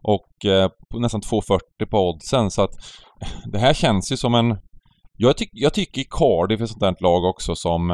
[0.02, 2.70] och eh, nästan 2,40 på oddsen så att
[3.52, 4.56] det här känns ju som en
[5.16, 7.90] jag, tyck, jag tycker Cardiff är ett sånt där lag också som...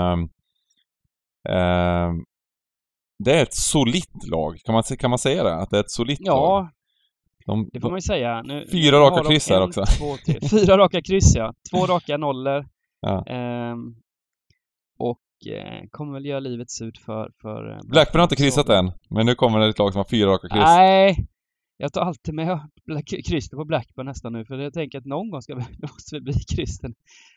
[1.48, 2.12] Eh,
[3.24, 4.58] det är ett solitt lag.
[4.64, 5.54] Kan man, kan man säga det?
[5.54, 6.68] Att det är ett solitt ja, lag?
[7.46, 8.42] Ja, det får man ju säga.
[8.42, 9.84] Nu, fyra nu raka kryss här också.
[9.84, 11.54] Två, tre, fyra raka kryss, ja.
[11.70, 12.66] Två raka nollor.
[13.00, 13.26] Ja.
[13.26, 13.76] Eh,
[14.98, 17.30] och eh, kommer väl göra livet surt för...
[17.42, 20.08] för eh, Blackburn har inte kryssat än, men nu kommer det ett lag som har
[20.10, 20.62] fyra raka kryss.
[20.64, 21.26] Nej,
[21.80, 22.60] jag tar alltid med
[23.26, 26.20] krysten på Blackburn nästan nu för jag tänker att någon gång ska vi, måste vi
[26.20, 26.94] bli krysten.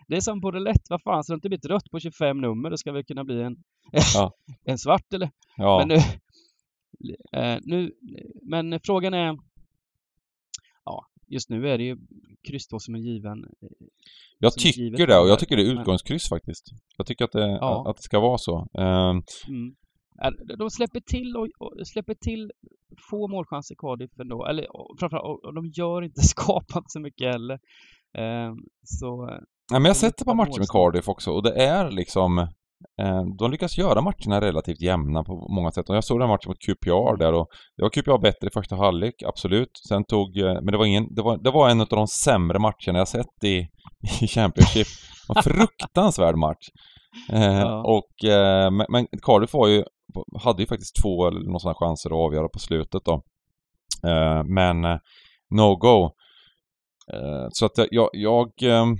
[0.07, 2.69] Det är som på rätt, vad fan, så det inte blivit rött på 25 nummer,
[2.69, 3.55] det ska väl kunna bli en,
[3.91, 4.33] ja.
[4.63, 5.31] en svart eller?
[5.57, 5.77] Ja.
[5.79, 5.95] Men nu,
[7.39, 7.91] eh, nu,
[8.41, 9.37] men frågan är,
[10.85, 11.97] ja, just nu är det ju
[12.47, 13.43] kryss då som är given.
[13.43, 13.69] Eh,
[14.39, 16.71] jag tycker det och jag tycker det är utgångskryss faktiskt.
[16.97, 17.89] Jag tycker att det, ja.
[17.89, 18.67] att det ska vara så.
[18.73, 19.75] Um, mm.
[20.57, 22.51] De släpper till och, och släpper till
[23.09, 24.45] få målchanser Cardiff ändå.
[24.45, 24.67] Eller
[24.99, 27.59] framförallt, och de gör inte, skapar så mycket heller.
[28.17, 28.53] Eh,
[28.83, 29.25] så...
[29.71, 32.37] Nej, men jag har sett ett par matcher med Cardiff också och det är liksom
[33.01, 35.89] eh, de lyckas göra matcherna relativt jämna på många sätt.
[35.89, 37.47] Och jag såg den matchen mot QPR där och
[37.77, 39.71] det var QPR bättre i första halvlek, absolut.
[39.87, 42.59] Sen tog, eh, men det var ingen, det var, det var en av de sämre
[42.59, 43.57] matcherna jag sett i,
[44.21, 44.87] i Championship.
[45.35, 46.67] En fruktansvärd match.
[47.29, 47.83] Eh, ja.
[47.83, 49.83] Och, eh, men, men Cardiff var ju
[50.43, 53.23] hade ju faktiskt två eller några sådana chanser att avgöra på slutet då.
[54.07, 54.97] Eh, men eh,
[55.49, 56.05] no-go.
[57.13, 58.97] Eh, så att jag, jag ehm,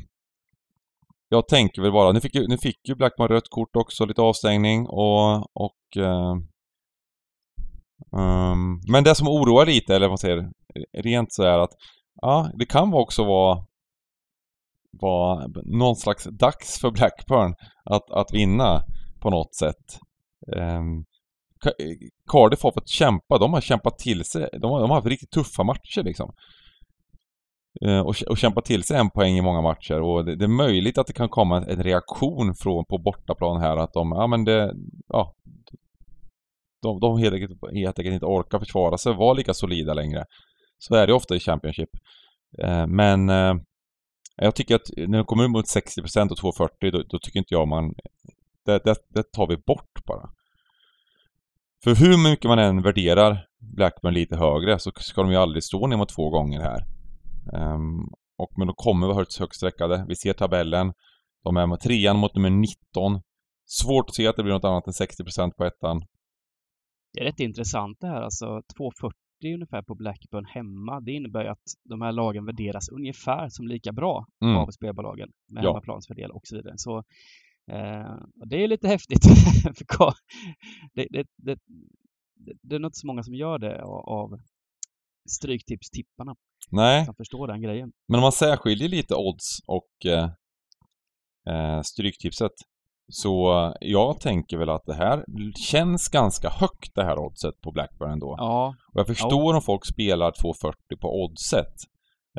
[1.29, 4.21] jag tänker väl bara, nu fick ju, nu fick ju Blackman rött kort också, lite
[4.21, 6.47] avstängning och, och um,
[8.91, 10.51] Men det som oroar lite, eller vad man säger,
[10.97, 11.73] rent så är att
[12.21, 13.65] ja, det kan också vara
[15.01, 18.83] vara någon slags dags för Blackburn att, att vinna
[19.21, 19.99] på något sätt.
[20.57, 21.05] Ehm,
[22.31, 25.31] Cardiff har fått kämpa, de har kämpat till sig, de har, de har haft riktigt
[25.31, 26.33] tuffa matcher liksom.
[27.85, 30.47] Ehm, och, och kämpat till sig en poäng i många matcher och det, det, är
[30.47, 34.27] möjligt att det kan komma en, en reaktion från på bortaplan här att de, ja
[34.27, 34.73] men det,
[35.07, 35.33] ja
[36.81, 40.25] de, de helt, enkelt, helt enkelt inte orkar försvara sig, vara lika solida längre.
[40.77, 41.89] Så är det ofta i Championship.
[42.63, 43.55] Ehm, men eh,
[44.35, 47.67] jag tycker att när de kommer mot 60% och 2,40 då, då, tycker inte jag
[47.67, 47.93] man...
[48.65, 50.29] Det, det, det tar vi bort bara.
[51.83, 55.87] För hur mycket man än värderar Blackburn lite högre så ska de ju aldrig stå
[55.87, 56.85] ner mot två gånger här.
[57.53, 60.05] Um, och men de kommer vara högt, högt sträckade.
[60.07, 60.93] Vi ser tabellen.
[61.43, 63.21] De är med trean mot nummer 19.
[63.65, 66.01] Svårt att se att det blir något annat än 60% på ettan.
[67.13, 68.45] Det är rätt intressant det här alltså.
[68.45, 70.99] 2,40 ungefär på Blackburn hemma.
[70.99, 74.57] Det innebär ju att de här lagen värderas ungefär som lika bra mm.
[74.57, 75.69] av spelbolagen med ja.
[75.69, 76.73] hemmaplansfördel och så vidare.
[76.77, 77.03] Så
[78.49, 79.24] det är lite häftigt.
[80.93, 81.59] det, det, det,
[82.61, 84.39] det, är nog inte så många som gör det av
[85.30, 86.36] stryktipstipparna.
[86.72, 87.05] Nej.
[87.05, 87.91] Som förstår den grejen.
[88.07, 90.30] Men om man särskiljer lite odds och eh,
[91.49, 92.51] eh, stryktipset
[93.07, 98.11] så jag tänker väl att det här känns ganska högt det här oddset på Blackburn
[98.11, 98.36] ändå.
[98.38, 98.76] Ja.
[98.93, 99.55] Och jag förstår ja.
[99.55, 101.74] om folk spelar 2,40 på oddset.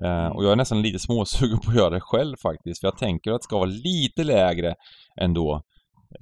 [0.03, 2.81] Eh, och jag är nästan lite småsugen på att göra det själv faktiskt.
[2.81, 4.75] För jag tänker att det ska vara lite lägre
[5.21, 5.63] ändå.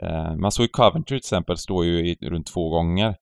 [0.03, 3.17] Eh, man såg ju Coventry till exempel står ju i, runt två gånger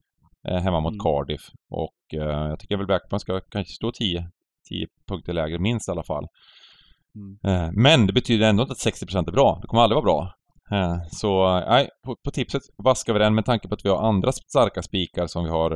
[0.48, 1.00] eh, hemma mot mm.
[1.00, 1.42] Cardiff.
[1.70, 4.30] Och jag tycker väl Blackburn ska kanske stå 10,
[4.68, 6.26] 10 punkter lägre minst i alla fall.
[7.44, 7.74] Mm.
[7.74, 9.58] Men det betyder ändå inte att 60% är bra.
[9.62, 10.34] Det kommer aldrig vara bra.
[10.72, 14.08] Eh, så nej, på, på, tipset vaskar vi den med tanke på att vi har
[14.08, 15.72] andra starka spikar som vi har.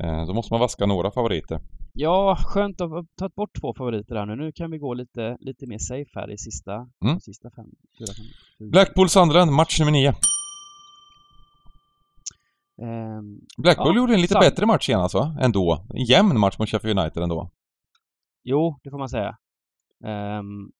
[0.00, 1.60] Eh, då måste man vaska några favoriter.
[1.92, 4.36] Ja, skönt att ha tagit bort två favoriter här nu.
[4.36, 6.72] Nu kan vi gå lite, lite mer safe här i sista,
[7.04, 7.20] mm.
[7.20, 7.66] sista fem,
[7.98, 8.26] fyra, fem,
[8.58, 8.70] fyra.
[8.70, 10.12] Blackpool Sunderland, match nummer nio.
[12.82, 14.44] Um, Blackpool ja, gjorde en lite sant.
[14.44, 15.36] bättre match senast va?
[15.40, 15.86] Ändå.
[15.94, 17.50] En jämn match mot Sheffield United ändå.
[18.44, 19.36] Jo, det får man säga.
[20.04, 20.72] Um,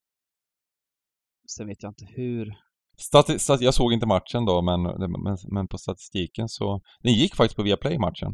[1.56, 2.65] sen vet jag inte hur...
[2.98, 6.80] Stati stat jag såg inte matchen då, men, men, men, på statistiken så...
[7.02, 8.32] Den gick faktiskt på Viaplay matchen.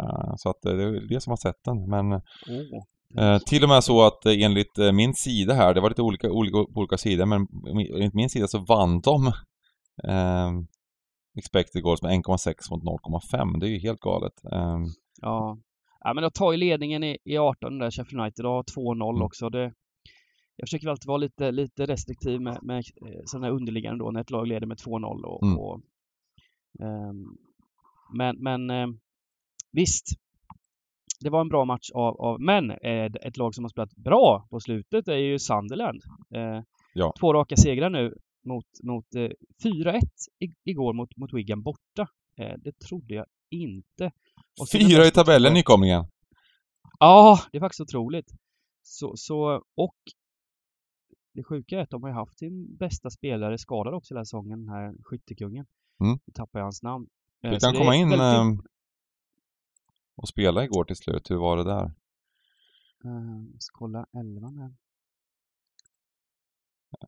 [0.00, 2.12] Uh, så att det är det som har sett den, men...
[2.12, 2.84] Oh.
[3.20, 6.56] Uh, till och med så att enligt min sida här, det var lite olika, olika,
[6.56, 7.46] olika sidor, men
[7.94, 9.26] enligt min sida så vann de
[10.08, 10.50] uh,
[11.38, 12.82] expected goals med 1,6 mot
[13.32, 13.60] 0,5.
[13.60, 14.32] Det är ju helt galet.
[15.20, 15.58] Ja.
[16.00, 19.10] ja, men de tar ju ledningen i, i 18 där, Sheffield United, och har 2-0
[19.10, 19.22] mm.
[19.22, 19.48] också.
[19.48, 19.72] Det,
[20.58, 24.20] jag försöker alltid vara lite, lite restriktiv med, med eh, sådana här underliggande då, när
[24.20, 25.22] ett lag leder med 2-0.
[25.24, 25.58] Och, mm.
[25.58, 25.80] och
[26.80, 27.38] um,
[28.16, 29.00] men men um,
[29.72, 30.06] visst,
[31.20, 34.46] det var en bra match av, av men eh, ett lag som har spelat bra
[34.50, 36.02] på slutet är ju Sunderland.
[36.34, 36.62] Eh,
[36.94, 37.12] ja.
[37.20, 38.14] Två raka segrar nu
[38.46, 39.30] mot, mot eh,
[39.64, 40.00] 4-1
[40.64, 42.08] igår mot, mot Wigan borta.
[42.38, 44.12] Eh, det trodde jag inte.
[44.72, 46.04] Fyra i tabellen nykomlingen.
[46.98, 48.30] Ja, det är faktiskt otroligt.
[48.82, 49.96] Så, så, och
[51.38, 54.58] det sjuka är att de har haft sin bästa spelare skadad också den här säsongen,
[54.58, 55.66] den här skyttekungen.
[56.00, 56.18] Mm.
[56.26, 57.08] Nu tappar jag hans namn.
[57.40, 58.64] Du eh, kan komma in väldigt...
[60.14, 61.30] och spela igår till slut.
[61.30, 61.84] Hur var det där?
[63.04, 64.74] Uh, ska kolla elvan här.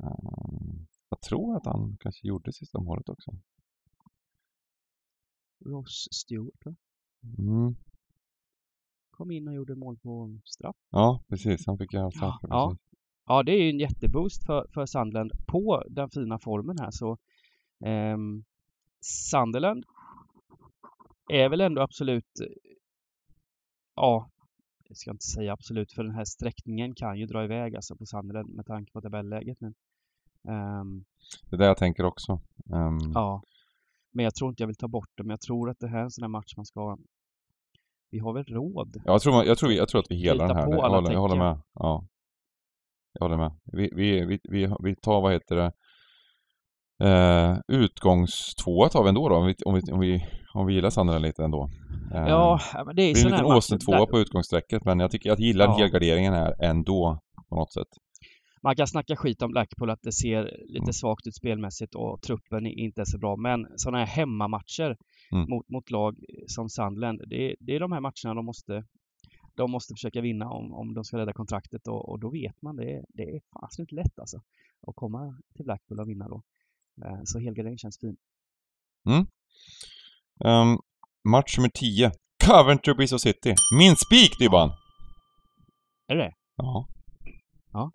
[0.00, 3.30] Uh, jag tror att han kanske gjorde sista målet också.
[5.64, 6.74] Ross Stewart, va?
[7.38, 7.74] Mm.
[9.10, 10.76] Kom in och gjorde mål på straff.
[10.90, 11.66] Ja, precis.
[11.66, 12.38] Han fick göra straff.
[12.42, 12.76] Ja, ja.
[13.26, 16.90] Ja, det är ju en jätteboost för, för Sunderland på den fina formen här.
[16.90, 17.12] Så
[17.84, 18.18] eh,
[19.00, 19.84] Sunderland
[21.32, 22.30] är väl ändå absolut
[23.96, 24.30] ja,
[24.88, 28.06] jag ska inte säga absolut för den här sträckningen kan ju dra iväg alltså på
[28.06, 29.60] Sunderland med tanke på tabelläget.
[29.60, 29.74] Men
[30.48, 31.04] Um,
[31.50, 32.40] det är det jag tänker också.
[32.72, 33.42] Um, ja.
[34.12, 35.98] Men jag tror inte jag vill ta bort det, men jag tror att det här
[35.98, 36.98] är en sån här match man ska...
[38.10, 39.02] Vi har väl råd?
[39.04, 40.66] Jag tror, jag tror, jag tror att vi helar den här.
[40.66, 41.60] På jag, håller, jag håller med.
[41.74, 42.04] Ja.
[43.12, 43.52] Jag håller med.
[43.72, 45.72] Vi, vi, vi, vi, vi tar, vad heter det,
[47.04, 50.90] Uh, utgångstvåa tar vi ändå då, om vi, om vi, om vi, om vi gillar
[50.90, 51.70] Sandra lite ändå.
[52.14, 53.14] Uh, ja, men det är ju.
[53.14, 55.76] Det blir en liten tvåa på utgångssträcket, men jag tycker jag gillar ja.
[55.78, 57.88] helgarderingen här ändå, på något sätt
[58.62, 60.92] man kan snacka skit om Blackpool att det ser lite mm.
[60.92, 63.36] svagt ut spelmässigt och truppen är inte så bra.
[63.36, 64.96] Men sådana här hemmamatcher
[65.32, 65.46] mm.
[65.50, 68.84] mot, mot lag som Sandland, det, det, är de här matcherna de måste
[69.60, 72.76] de måste försöka vinna om, om de ska rädda kontraktet och, och då vet man
[72.76, 73.04] det.
[73.08, 74.36] Det är fasen inte lätt alltså
[74.86, 76.42] att komma till Blackpool och vinna då.
[77.04, 78.16] Eh, så helgardering känns fin.
[79.06, 79.26] Mm.
[80.44, 80.78] Um,
[81.28, 82.12] match nummer 10.
[82.46, 83.54] Coventry Bristol City.
[83.78, 84.70] Min spik Dybban!
[86.08, 86.88] Är det Ja.
[87.72, 87.90] Ja.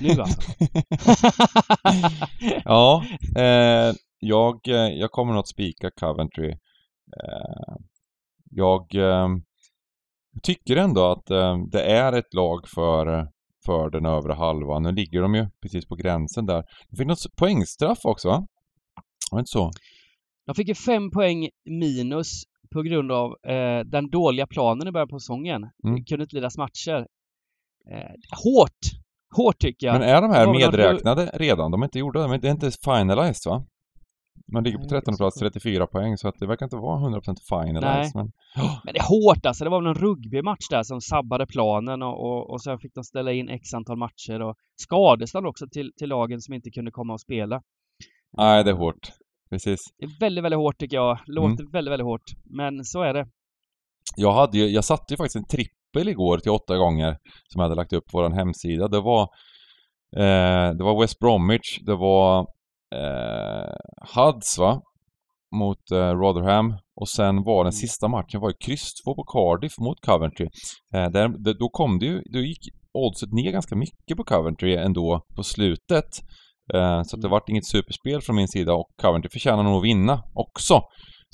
[0.00, 0.40] Nu alltså?
[2.64, 3.04] ja,
[3.36, 6.50] eh, jag, eh, jag kommer nog att spika Coventry.
[7.16, 7.76] Eh,
[8.50, 9.28] jag eh,
[10.42, 13.28] tycker ändå att eh, det är ett lag för,
[13.66, 14.82] för den övre halvan.
[14.82, 16.64] Nu ligger de ju precis på gränsen där.
[16.90, 18.46] De fick något poängstraff också va?
[19.30, 19.70] Var det inte så?
[20.46, 25.08] De fick ju fem poäng minus på grund av eh, den dåliga planen i början
[25.08, 25.70] på säsongen.
[25.84, 26.04] Mm.
[26.04, 27.06] Kunde inte ledas matcher.
[27.90, 28.14] Eh,
[28.44, 29.04] hårt
[29.36, 29.98] hårt tycker jag.
[29.98, 31.70] Men är de här medräknade redan?
[31.70, 33.64] De är inte gjorda, de är inte finalized va?
[34.52, 37.82] Man ligger på 13 plats, 34 poäng, så att det verkar inte vara 100% finalized.
[37.82, 38.10] Nej.
[38.14, 38.32] Men...
[38.84, 39.64] men det är hårt alltså.
[39.64, 43.04] Det var väl någon rugbymatch där som sabbade planen och, och, och sen fick de
[43.04, 47.12] ställa in x antal matcher och skadestånd också till, till lagen som inte kunde komma
[47.12, 47.62] och spela.
[48.36, 49.12] Nej, det är hårt.
[49.50, 49.80] Precis.
[49.98, 51.18] Det är väldigt, väldigt hårt tycker jag.
[51.26, 51.72] Låter mm.
[51.72, 52.30] väldigt, väldigt hårt.
[52.44, 53.26] Men så är det.
[54.16, 57.16] Jag hade ju, jag satte ju faktiskt en tripp trippel igår till åtta gånger
[57.48, 58.88] som jag hade lagt upp på vår hemsida.
[58.88, 59.22] Det var
[60.16, 62.46] eh, Det var West Bromwich, det var
[62.94, 63.74] eh,
[64.14, 64.80] Huds va?
[65.56, 67.72] Mot eh, Rotherham och sen var den mm.
[67.72, 70.48] sista matchen var ju kryss på Cardiff mot Coventry.
[70.94, 72.58] Eh, där, då kom det ju, då gick
[72.94, 76.10] oddset ner ganska mycket på Coventry ändå på slutet.
[76.74, 77.30] Eh, så att det mm.
[77.30, 80.80] vart inget superspel från min sida och Coventry förtjänar nog att vinna också.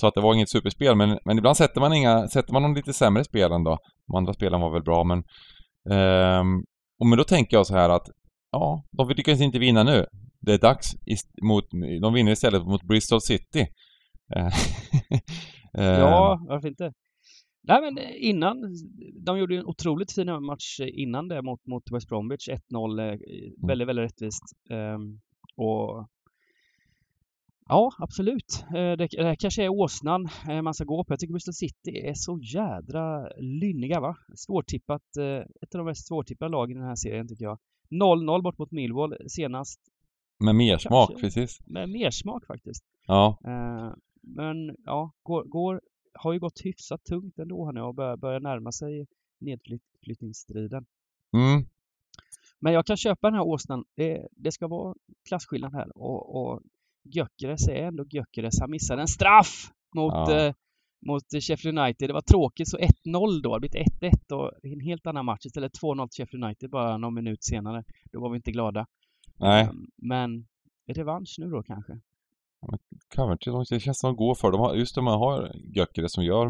[0.00, 2.74] Så att det var inget superspel, men, men ibland sätter man inga, sätter man de
[2.74, 3.78] lite sämre spelen då.
[4.06, 5.18] De andra spelen var väl bra, men...
[5.90, 6.64] Um,
[7.00, 8.06] och men då tänker jag så här att,
[8.52, 10.06] ja, de lyckas inte vinna nu.
[10.40, 10.96] Det är dags
[11.42, 11.64] mot,
[12.02, 13.66] de vinner istället mot Bristol City.
[15.72, 16.46] ja, ehm.
[16.46, 16.92] varför inte?
[17.62, 18.56] Nej men innan,
[19.24, 23.20] de gjorde en otroligt fin match innan det mot, mot West Bromwich, 1-0, eh, mm.
[23.66, 24.42] väldigt, väldigt rättvist.
[24.70, 25.20] Um,
[25.56, 26.08] och
[27.72, 28.64] Ja, absolut.
[28.72, 30.28] Det, det här kanske är åsnan
[30.62, 31.12] man ska gå på.
[31.12, 34.16] Jag tycker Bristol City är så jädra lynniga va?
[34.36, 35.02] Svårtippat,
[35.62, 37.58] ett av de mest svårtippade lagen i den här serien tycker jag.
[37.90, 39.80] 0-0 bort mot Millwall senast.
[40.40, 41.66] Med mersmak, kanske, precis.
[41.66, 42.84] Med mersmak faktiskt.
[43.06, 43.38] Ja.
[44.22, 45.80] Men ja, går, går,
[46.14, 49.06] har ju gått hyfsat tungt ändå här nu och börjar, börjar närma sig
[49.40, 50.86] nedflyttningsstriden.
[51.36, 51.66] Mm.
[52.60, 53.84] Men jag kan köpa den här åsnan.
[53.96, 54.94] Det, det ska vara
[55.28, 56.62] klasskillnad här och, och
[57.04, 58.60] Gyökeres är ändå Gyökeres.
[58.60, 60.46] Han missade en straff mot, ja.
[60.46, 60.54] eh,
[61.06, 62.08] mot Sheffield United.
[62.08, 63.58] Det var tråkigt, så 1-0 då.
[63.58, 67.14] Det blivit 1-1 och en helt annan match istället 2-0 till Sheffield United bara någon
[67.14, 67.84] minut senare.
[68.12, 68.86] Då var vi inte glada.
[69.40, 69.64] Nej.
[69.64, 70.46] Um, men
[70.96, 71.92] revansch nu då kanske?
[73.14, 74.78] Coventry, det känns som de går för dem.
[74.78, 76.46] Just det, man har Gyökeres som gör,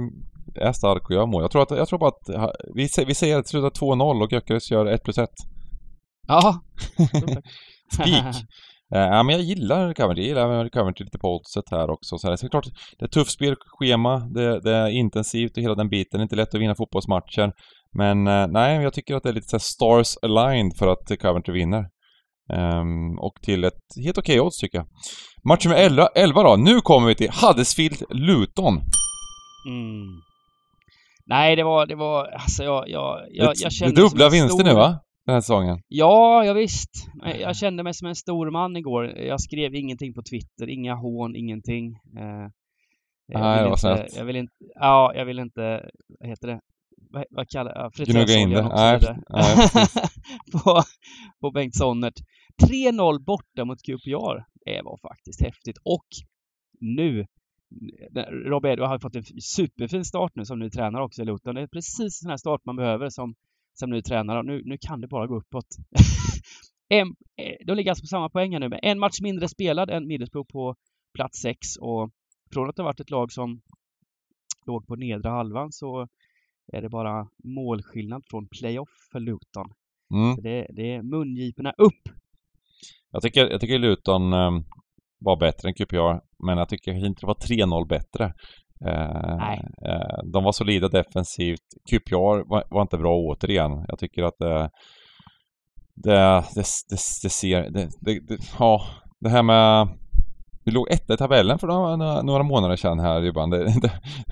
[0.55, 1.43] är stark och gör mål.
[1.43, 4.33] Jag tror, att, jag tror bara att, vi, vi säger att det slutar 2-0 och
[4.33, 5.29] Gyökeres gör 1 plus 1.
[6.29, 6.61] Ja.
[7.93, 8.25] Spik.
[8.95, 10.23] Eh, ja, men jag gillar Coventry.
[10.23, 12.19] Jag gillar Coventry lite på oddset här också.
[12.19, 12.37] Så, här.
[12.37, 12.67] så det är klart,
[12.99, 14.19] det är tufft spelschema.
[14.19, 16.19] Det, det, är intensivt och hela den biten.
[16.19, 17.53] Det är inte lätt att vinna fotbollsmatcher.
[17.93, 21.55] Men eh, nej, jag tycker att det är lite så stars aligned för att Coventry
[21.55, 21.87] vinner.
[22.53, 24.87] Um, och till ett helt okej okay odds tycker jag.
[25.45, 26.57] Match nummer 11, 11 då.
[26.57, 28.81] Nu kommer vi till Huddersfield-Luton.
[29.69, 30.21] Mm.
[31.27, 34.65] Nej, det var, det var, alltså jag, jag, jag, jag kände Det dubbla vinster stor...
[34.65, 35.01] nu va?
[35.27, 35.79] Den här säsongen.
[35.89, 36.91] Ja, ja visst.
[37.41, 39.07] Jag kände mig som en stor man igår.
[39.07, 41.87] Jag skrev ingenting på Twitter, inga hån, ingenting.
[42.19, 42.49] Eh,
[43.27, 44.17] jag Nej, det var snällt.
[44.17, 45.91] Jag vill inte, ja, jag vill inte,
[46.21, 46.61] vad heter det?
[47.11, 48.63] Vad, vad kallar jag Gnugga in det.
[48.63, 48.99] Nej,
[49.29, 49.69] nej,
[50.53, 50.83] på,
[51.41, 52.15] på Bengt Sonnert.
[52.61, 54.45] 3-0 borta mot QPR.
[54.65, 55.79] Det var faktiskt häftigt.
[55.85, 56.07] Och
[56.81, 57.27] nu
[58.47, 61.55] Rob Edward har fått en superfin start nu som ny tränare också i Luton.
[61.55, 63.35] Det är precis den här start man behöver som,
[63.75, 64.43] som ny tränare.
[64.43, 65.67] Nu, nu kan det bara gå uppåt.
[66.89, 67.07] en,
[67.37, 70.49] eh, de ligger alltså på samma poäng nu med en match mindre spelad än Middlesbrough
[70.53, 70.77] på
[71.15, 72.11] plats 6 och
[72.53, 73.61] från att det varit ett lag som
[74.67, 76.09] låg på nedre halvan så
[76.73, 79.73] är det bara målskillnad från playoff för Luton.
[80.15, 80.37] Mm.
[80.43, 82.20] Det, det är mungiporna upp
[83.13, 84.65] jag tycker, jag tycker Luton um,
[85.21, 88.25] var bättre än QPR, men jag tycker inte det var 3-0 bättre.
[88.87, 89.59] Uh, Nej.
[89.87, 91.67] Uh, de var solida defensivt.
[91.91, 93.85] QPR var, var, inte bra återigen.
[93.89, 94.69] Jag tycker att uh,
[95.95, 97.71] det, det, det, det, ser...
[97.71, 98.83] Det, det, ja,
[99.21, 99.89] det här med...
[100.65, 103.55] Vi låg etta i tabellen för några, några månader sedan här i band.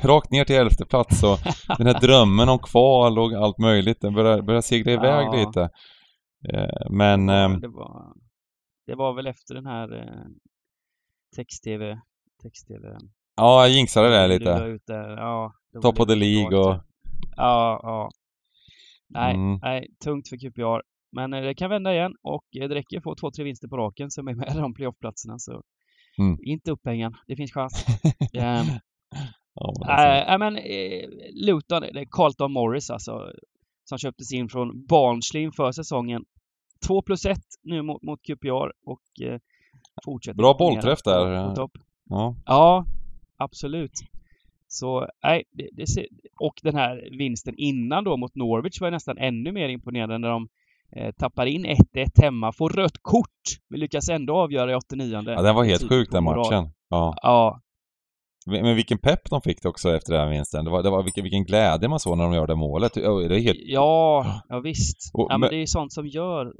[0.04, 1.38] Rakt ner till elfte plats och
[1.78, 5.32] den här drömmen om kval och allt möjligt, den börjar, börjar segla iväg ja.
[5.32, 5.68] lite.
[6.90, 7.26] Men...
[7.60, 8.12] Det var,
[8.88, 10.26] det var, väl efter den här eh,
[11.36, 12.00] text-tv,
[12.42, 12.98] text-tv.
[13.36, 14.76] Ja, jag jinxade det lite.
[14.92, 16.80] Ja, Top of the League och...
[17.36, 18.10] Ja, ja.
[19.08, 19.58] Nej, mm.
[19.62, 20.82] nej, tungt för QPR.
[21.12, 23.68] Men eh, det kan vända igen och eh, det räcker att få två, tre vinster
[23.68, 25.62] på raken som är med de playoffplatserna så
[26.18, 26.38] mm.
[26.42, 27.14] inte upphängen.
[27.26, 27.86] Det finns chans.
[28.04, 28.12] um,
[29.54, 33.32] ja, men, äh, men eh, Luton, det är Carlton Morris alltså
[33.84, 36.24] som köptes in från Barnsley inför säsongen
[36.86, 39.40] 2 plus 1 nu mot, mot QPR och eh,
[40.04, 40.36] fortsätter.
[40.36, 41.30] Bra bollträff där.
[42.08, 42.34] Ja.
[42.46, 42.86] ja,
[43.36, 43.92] absolut.
[44.68, 46.06] Så nej, det, det ser,
[46.40, 50.48] och den här vinsten innan då mot Norwich var nästan ännu mer imponerande när de
[50.96, 51.76] eh, tappar in 1-1
[52.22, 55.88] hemma, får rött kort, men lyckas ändå avgöra i 89 Ja, den var helt typ
[55.88, 56.70] sjuk den matchen.
[56.88, 57.14] Ja.
[57.22, 57.60] ja.
[58.48, 60.64] Men vilken pepp de fick också efter den här vinsten.
[60.64, 62.94] Det var, det var vilken, vilken glädje man såg när de gör det målet.
[62.94, 63.58] Det är helt...
[63.62, 65.10] Ja, ja visst.
[65.14, 66.52] Och, ja, men, men det är sånt som gör...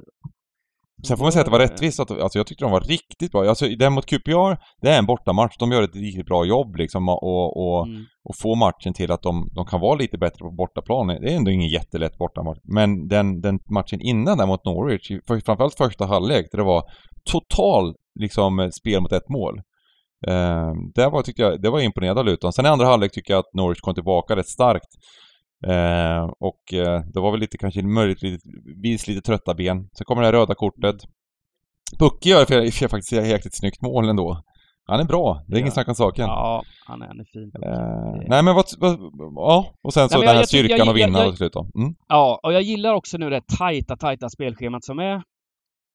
[1.07, 1.99] Sen får man säga att det var rättvist.
[1.99, 3.49] Att, alltså jag tyckte de var riktigt bra.
[3.49, 5.57] Alltså den mot QPR, det är en bortamatch.
[5.59, 8.05] De gör ett riktigt bra jobb liksom och, och, mm.
[8.23, 11.07] och få matchen till att de, de kan vara lite bättre på bortaplan.
[11.07, 12.59] Det är ändå ingen jättelätt bortamatch.
[12.63, 16.83] Men den, den matchen innan där mot Norwich, för, framförallt första halvlek, där det var
[17.31, 19.61] total liksom spel mot ett mål.
[20.27, 22.53] Eh, det, var, tyckte jag, det var imponerande av Luton.
[22.53, 24.87] Sen i andra halvlek tycker jag att Norwich kom tillbaka rätt starkt.
[25.67, 29.89] Eh, och eh, det var väl lite kanske möjligtvis lite trötta ben.
[29.97, 30.95] Sen kommer det här röda kortet.
[31.99, 34.43] Pucke gör för, för faktiskt ett jäkligt snyggt mål ändå.
[34.85, 35.59] Han är bra, det är ja.
[35.59, 36.25] ingen snack om saken.
[36.25, 37.51] Ja, han är, han är fin.
[37.63, 38.99] Eh, nej men vad, vad,
[39.35, 41.53] ja, och sen så nej, den här jag, styrkan jag, jag, att vinna till slut
[41.53, 41.67] då.
[41.75, 41.95] Mm.
[42.07, 45.23] Ja, och jag gillar också nu det tajta, tajta spelschemat som är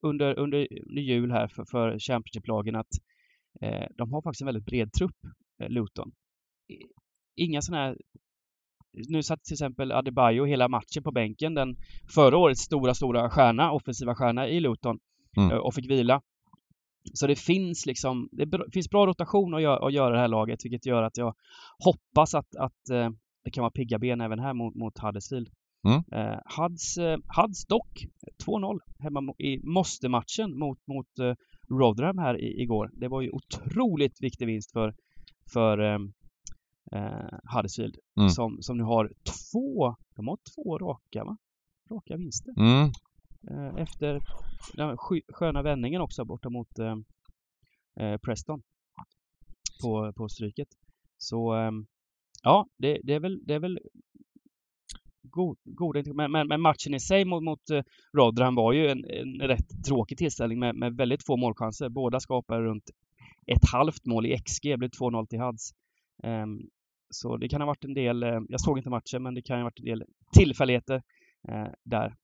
[0.07, 0.59] under, under,
[0.91, 2.93] under jul här för, för Championship-lagen att
[3.97, 5.17] de har faktiskt en väldigt bred trupp,
[5.63, 6.13] eh, Luton.
[7.37, 7.97] Inga sådana här
[9.09, 11.77] nu satt till exempel Adebayo hela matchen på bänken, den
[12.15, 14.99] förra årets stora, stora stjärna, offensiva stjärna i Luton
[15.37, 15.51] mm.
[15.51, 16.23] Eh, och fick vila.
[17.15, 20.65] Så det finns liksom, det finns bra rotation att göra, att göra det här laget,
[20.65, 21.35] vilket gör att jag
[21.79, 22.91] hoppas att, att
[23.45, 25.49] det kan vara pigga ben även här mot, mot Huddersfield.
[25.85, 25.97] Mm.
[25.97, 28.07] Uh, Huds, uh, Huds dock
[28.47, 31.35] 2-0 hemma i måste-matchen mot, mot uh,
[31.71, 32.91] Rotherham här i, igår.
[32.93, 34.95] Det var ju otroligt viktig vinst för,
[35.53, 36.13] för ehm,
[36.93, 38.31] eh, Huddersfield mm.
[38.31, 39.13] som, som nu har
[39.53, 41.37] två, de har två raka va?
[41.91, 42.55] Raka vinster.
[42.57, 42.91] Mm.
[43.51, 44.21] Eh, efter
[44.77, 44.97] den
[45.29, 46.97] sköna vändningen också borta mot eh,
[48.01, 48.63] eh, Preston
[49.83, 50.69] på, på stryket.
[51.19, 51.87] Så ehm,
[52.43, 53.79] ja, det, det, är väl, det är väl
[55.35, 57.83] god, goda men, men, men, matchen i sig mot, mot uh,
[58.17, 61.89] Rotherham var ju en, en rätt tråkig tillställning med, med väldigt få målchanser.
[61.89, 62.91] Båda skapade runt
[63.47, 65.71] ett halvt mål i XG, det blev 2-0 till Hads.
[66.23, 66.61] Um,
[67.11, 69.57] så det kan ha varit en del, uh, jag såg inte matchen, men det kan
[69.57, 71.03] ha varit en del tillfälligheter
[71.49, 72.15] uh, där.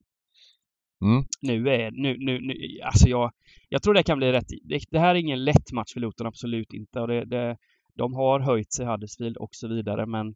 [1.04, 1.24] Mm.
[1.42, 3.32] Nu är, nu, nu, nu, alltså jag,
[3.68, 4.48] jag tror det kan bli rätt.
[4.64, 7.00] Det, det här är ingen lätt match för Luton, absolut inte.
[7.00, 7.56] Och det, det,
[7.94, 10.34] de har höjt sig Huddersfield och så vidare, men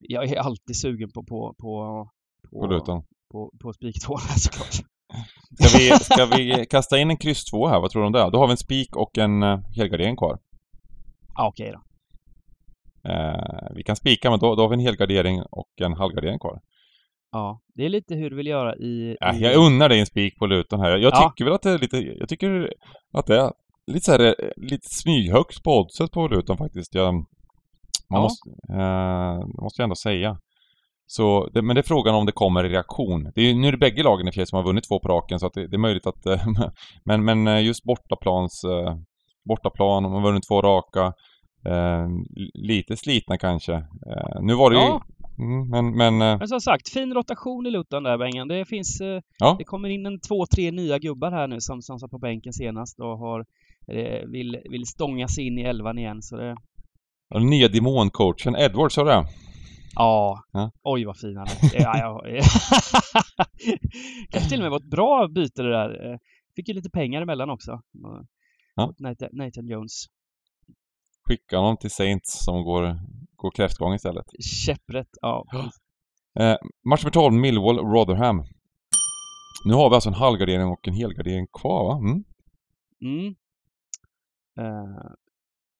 [0.00, 2.08] jag är alltid sugen på på på
[2.50, 3.04] på, på.
[3.32, 4.74] På, på spik 2 såklart.
[5.58, 7.80] Ska vi, ska vi kasta in en kryss 2 här?
[7.80, 8.30] Vad tror du om det?
[8.30, 10.38] Då har vi en spik och en uh, helgardering kvar.
[11.34, 11.80] Ja, okej okay då.
[13.12, 16.60] Uh, vi kan spika, men då, då har vi en helgardering och en halvgardering kvar.
[17.32, 19.16] Ja, det är lite hur du vill göra i...
[19.20, 20.96] Ja, jag unnar dig en spik på Luton här.
[20.96, 21.28] Jag ja.
[21.28, 21.98] tycker väl att det är lite...
[21.98, 22.72] Jag tycker
[23.12, 23.52] att det är
[23.86, 26.94] lite så här, eh, lite smyghögt på oddset på Luton faktiskt.
[26.94, 27.26] Jag,
[28.10, 28.22] man ja.
[28.22, 30.36] måste, eh, måste jag ändå säga.
[31.06, 33.32] Så, det, men det är frågan om det kommer reaktion.
[33.34, 35.40] Det är, nu är det bägge lagen i och som har vunnit två på raken
[35.40, 36.26] så det, det är möjligt att...
[36.26, 36.46] Eh,
[37.04, 38.64] men, men eh, just bortaplans...
[38.64, 38.96] Eh,
[39.48, 41.12] bortaplan, de har vunnit två raka.
[41.66, 42.06] Eh,
[42.54, 43.72] lite slitna kanske.
[43.74, 45.02] Eh, nu var det ja.
[45.38, 45.44] ju...
[45.44, 48.48] Mm, men, men, men som sagt, fin rotation i Luton där Bengan.
[48.48, 49.02] Det finns...
[49.38, 49.56] Ja.
[49.58, 52.52] Det kommer in en två, tre nya gubbar här nu som, som satt på bänken
[52.52, 53.44] senast och har...
[54.32, 56.56] Vill, vill stånga sig in i elvan igen så det...
[57.30, 59.26] Den nya demoncoachen Edwards, har du det?
[59.94, 60.44] Ja.
[60.52, 60.70] ja.
[60.82, 61.80] Oj vad fin han är.
[61.82, 62.22] Ja, ja.
[64.30, 66.12] Kanske till och med var ett bra byte det där.
[66.12, 66.18] Eh,
[66.56, 67.80] fick ju lite pengar emellan också.
[68.74, 68.92] Ja.
[68.98, 70.04] Nathan, Nathan Jones.
[71.28, 72.98] Skicka honom till Saints som går,
[73.36, 74.26] går kräftgång istället.
[74.66, 75.44] Käpprätt, ja.
[76.40, 78.44] Eh, match nummer 12, Millwall, Rotherham.
[79.64, 81.98] Nu har vi alltså en halvgardering och en helgardering kvar va?
[81.98, 82.24] Mm.
[83.00, 83.34] Mm.
[84.60, 85.12] Uh,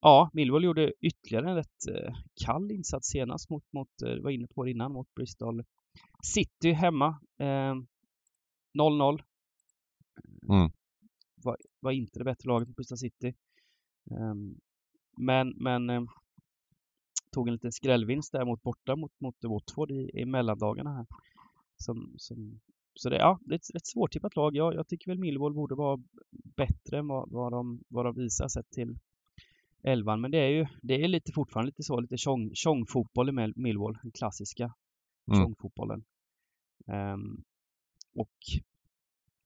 [0.07, 4.47] Ja, Millwall gjorde ytterligare en rätt eh, kall insats senast mot, mot eh, var inne
[4.47, 5.65] på det innan, mot Bristol
[6.23, 7.21] City hemma.
[7.39, 7.43] 0-0.
[8.79, 9.21] Eh,
[10.49, 10.71] mm.
[11.45, 13.35] Var, var, inte det bättre laget mot Bristol City.
[14.11, 14.61] Um,
[15.17, 16.09] men, men um,
[17.33, 21.07] tog en liten skrällvinst där mot borta mot, mot Watford i, i mellandagarna här.
[21.77, 22.61] Som, som,
[22.95, 24.57] så det, ja, det är ett rätt svårtippat lag.
[24.57, 26.03] Jag, jag tycker väl Millwall borde vara
[26.57, 28.99] bättre än vad, vad, de, vad de visar sett till
[29.87, 30.20] elvan.
[30.20, 32.16] Men det är ju det är lite fortfarande lite så, lite
[32.55, 34.74] tjongfotboll i Millwall, den klassiska
[35.28, 35.41] mm.
[35.41, 36.05] tjongfotbollen.
[36.87, 37.45] Um,
[38.14, 38.37] och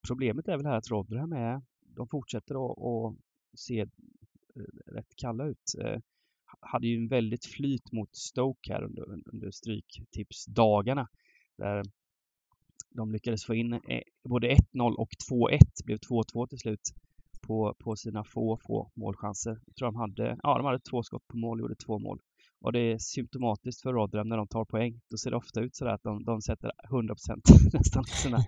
[0.07, 3.17] problemet är väl här att Rotherham är, de fortsätter att
[3.55, 3.87] se eh,
[4.87, 5.75] rätt kalla ut.
[5.85, 5.99] Uh,
[6.61, 11.09] hade ju en väldigt flyt mot Stoke här under, under stryktipsdagarna.
[11.57, 11.83] Där
[12.91, 16.95] de lyckades få in eh, både 1-0 och 2-1, blev 2-2 till slut
[17.51, 19.59] på, på sina få, få målchanser.
[19.67, 22.21] Jag tror de hade, ja, de hade två skott på mål och gjorde två mål.
[22.61, 25.01] Och det är symptomatiskt för Rotherham när de tar poäng.
[25.11, 27.15] Då ser det ofta ut sådär att de, de sätter 100%
[27.73, 28.39] nästan sina,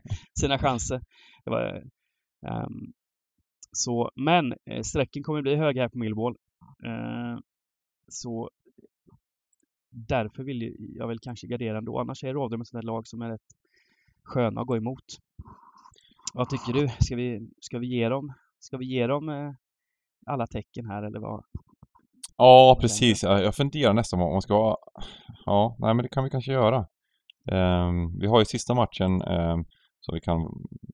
[0.41, 1.01] sina chanser.
[1.45, 1.83] Det var,
[2.47, 2.93] um,
[3.73, 6.37] så, men eh, strecken sträcken kommer bli höga här på Millwall.
[6.87, 7.39] Uh,
[8.09, 8.51] så
[9.91, 11.99] därför vill jag väl kanske gardera ändå.
[11.99, 13.49] Annars är Rotherham ett sånt lag som är rätt
[14.23, 15.05] sköna att gå emot.
[16.35, 16.89] Vad tycker du?
[17.01, 18.33] Ska vi, ska vi ge dem
[18.63, 19.53] Ska vi ge dem eh,
[20.27, 21.45] alla tecken här eller vad?
[22.37, 23.23] Ja, precis.
[23.23, 24.77] Jag funderar nästan om man ska.
[25.47, 26.87] Ja, nej men det kan vi kanske göra.
[27.53, 29.65] Um, vi har ju sista matchen um,
[30.01, 30.37] så vi kan...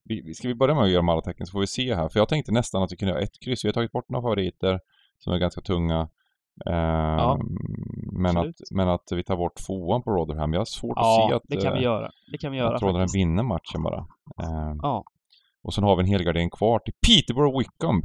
[0.03, 2.09] Vi, ska vi börja med att göra alla tecken så får vi se här.
[2.09, 3.65] För jag tänkte nästan att vi kunde ha ett kryss.
[3.65, 4.79] Vi har tagit bort några favoriter
[5.17, 6.01] som är ganska tunga.
[6.65, 7.39] Um, ja,
[8.11, 10.53] men, att, men att vi tar bort tvåan på Rotherham.
[10.53, 11.43] Jag har svårt ja, att se att...
[11.47, 12.11] det kan vi göra.
[12.31, 14.07] Det kan vi göra Att Rotherham vinner matchen bara.
[14.81, 15.03] ja.
[15.69, 18.01] Och sen har vi en helgardering kvar till Peterborough Wickham.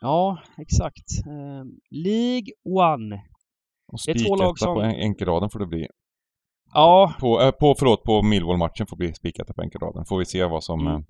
[0.00, 1.26] Ja, exakt.
[1.26, 3.22] Uh, League One.
[3.92, 4.74] Och det är två lag som...
[4.74, 5.86] på enkelraden får det bli.
[6.74, 7.14] Ja.
[7.20, 10.04] På, äh, på förlåt, på Millwall-matchen får bli spiketta på enkelraden.
[10.04, 10.86] Får vi se vad som...
[10.86, 11.04] Mm.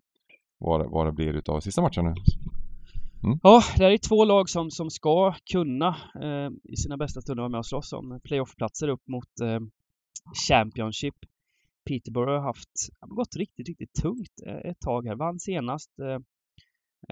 [0.58, 2.14] Vad, vad det blir utav sista matchen nu.
[3.24, 3.38] Mm.
[3.42, 5.88] Ja, det är två lag som, som ska kunna
[6.22, 9.60] eh, i sina bästa stunder vara med och slåss om playoffplatser upp mot eh,
[10.48, 11.14] Championship.
[11.88, 15.14] Peterborough har haft, gått riktigt, riktigt tungt eh, ett tag här.
[15.14, 15.90] Vann senast.
[15.98, 16.18] Eh,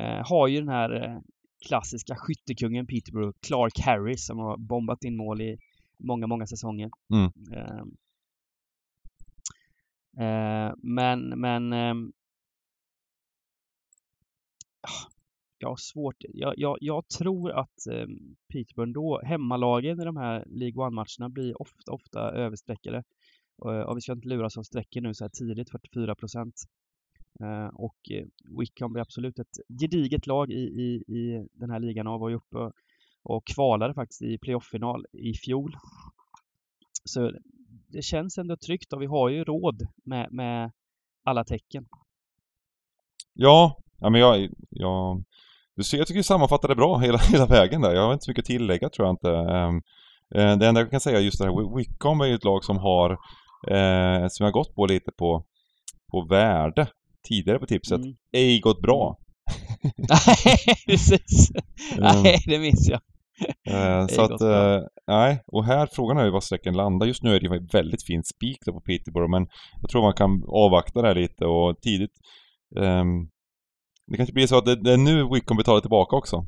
[0.05, 1.23] eh, har ju den här
[1.69, 5.59] klassiska skyttekungen Peterborough, Clark Harris, som har bombat in mål i
[5.99, 6.91] många, många säsonger.
[7.13, 7.33] Mm.
[10.83, 11.73] men, men
[15.59, 16.17] jag har svårt.
[16.19, 18.07] Jag, jag, jag tror att eh,
[18.53, 23.03] Peterborough då, hemmalagen i de här League One-matcherna blir ofta, ofta överstreckade.
[23.59, 26.55] Och, eh, och vi ska inte luras av strecken nu så här tidigt, 44 procent.
[27.41, 28.27] Eh, och eh,
[28.59, 32.35] Wickham blir absolut ett gediget lag i, i, i den här ligan och var ju
[32.35, 32.73] uppe
[33.23, 35.77] och kvalade faktiskt i playoff-final i fjol.
[37.05, 37.33] Så
[37.89, 40.73] det känns ändå tryggt och vi har ju råd med, med
[41.25, 41.89] alla tecken.
[43.35, 45.25] Ja, ja men jag, jag,
[45.75, 47.95] du ser, jag tycker du sammanfattade bra hela, hela vägen där.
[47.95, 49.29] Jag har inte så mycket att tillägga tror jag inte.
[49.29, 49.83] Um,
[50.29, 53.19] det enda jag kan säga just det här, Wickham är ju ett lag som har,
[53.67, 55.45] eh, som jag gått på lite på,
[56.13, 56.89] på värde
[57.29, 58.15] tidigare på tipset, mm.
[58.33, 59.19] ej gått bra.
[59.97, 61.51] Nej, precis.
[61.93, 62.23] Mm.
[62.23, 63.01] Nej, det minns jag.
[63.71, 67.07] Eh, så att, eh, nej, och här frågan är ju var sträckan landar.
[67.07, 69.47] Just nu är det ju väldigt fin spik på Peterborough men
[69.81, 72.11] jag tror man kan avvakta det här lite och tidigt
[72.77, 73.29] um,
[74.07, 76.47] Det kanske blir så att det, det är nu Wickham betalar tillbaka också.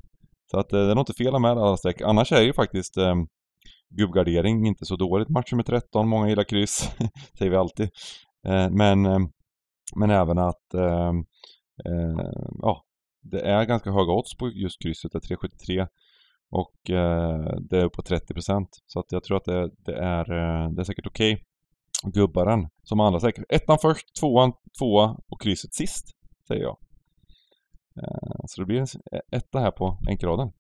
[0.51, 2.01] Så att eh, det är nog inte fel med alla streck.
[2.01, 3.27] Annars är ju faktiskt um,
[3.91, 5.29] gubbgardering inte så dåligt.
[5.29, 6.91] Match nummer 13, många gillar kryss,
[7.39, 7.91] säger vi alltid.
[8.47, 9.19] Eh, men, eh,
[9.97, 11.19] men även att ehm,
[11.85, 12.27] eh,
[12.63, 12.85] ja,
[13.23, 15.87] det är ganska höga odds på just krysset, det är 3,73
[16.53, 16.75] och
[17.71, 20.25] det är uppåt 30% Så att jag tror att det, det är,
[20.75, 21.33] det är säkert okej.
[21.33, 21.45] Okay.
[22.13, 23.45] Gubbaren som andra säkert.
[23.49, 26.07] Ettan först, tvåan, tvåa och krysset sist,
[26.49, 26.77] säger jag.
[28.47, 30.53] Så det blir en e, etta här på enkelraden.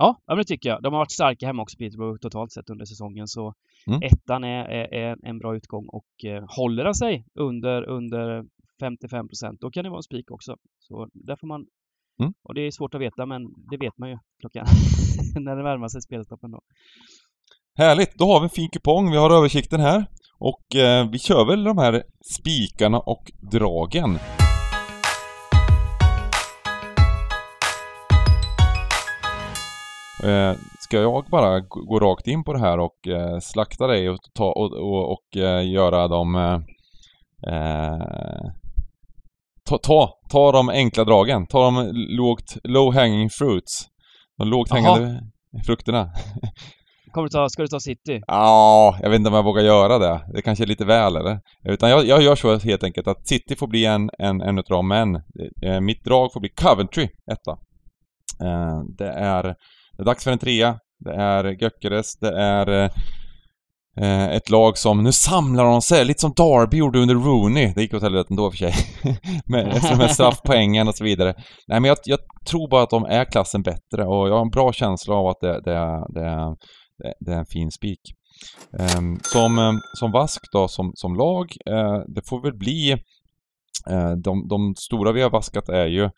[0.00, 0.82] Ja, ja, det tycker jag.
[0.82, 3.28] De har varit starka hemma också, Peterborough, totalt sett under säsongen.
[3.28, 3.54] Så
[3.86, 4.02] mm.
[4.02, 8.44] ettan är, är, är, en bra utgång och eh, håller den sig under, under
[8.82, 10.56] 55% då kan det vara en spik också.
[10.78, 11.66] Så där får man
[12.20, 12.32] Mm.
[12.44, 14.66] Och det är svårt att veta, men det vet man ju klockan
[15.34, 16.60] när det närmar sig spelstoppen då.
[17.74, 18.14] Härligt!
[18.14, 20.06] Då har vi en fin kupong, vi har översikten här.
[20.38, 22.02] Och eh, vi kör väl de här
[22.36, 24.18] spikarna och dragen.
[30.24, 34.18] Eh, ska jag bara gå rakt in på det här och eh, slakta dig och,
[34.34, 36.34] ta, och, och, och eh, göra dem
[37.46, 38.46] eh,
[39.68, 41.46] ta, ta, ta de enkla dragen.
[41.46, 43.86] Ta de lågt, low hanging fruits.
[44.38, 45.20] De lågt hängande
[45.66, 46.10] frukterna.
[47.12, 48.20] Kommer du ta, ska du ta City?
[48.26, 50.20] Ja, jag vet inte om jag vågar göra det.
[50.34, 51.40] Det kanske är lite väl eller?
[51.64, 54.76] Utan jag, jag gör så helt enkelt att City får bli en, en, en utav
[54.76, 55.22] dem, men
[55.84, 57.58] mitt drag får bli Coventry, etta.
[58.98, 59.54] Det, är,
[60.00, 60.78] det är dags för en trea.
[60.98, 62.90] Det är Gökeres, det är
[64.00, 67.72] eh, ett lag som, nu samlar de sig, lite som Darby gjorde under Rooney.
[67.74, 68.74] Det gick åt helvete ändå för sig.
[69.46, 71.34] med, efter de här straffpoängen och så vidare.
[71.68, 74.50] Nej men jag, jag, tror bara att de är klassen bättre och jag har en
[74.50, 76.56] bra känsla av att det, det, det,
[77.20, 78.00] det är en fin spik.
[78.98, 82.92] Um, som, eh, som Vask då, som, som lag, uh, det får väl bli
[83.90, 86.10] uh, de, de stora vi har vaskat är ju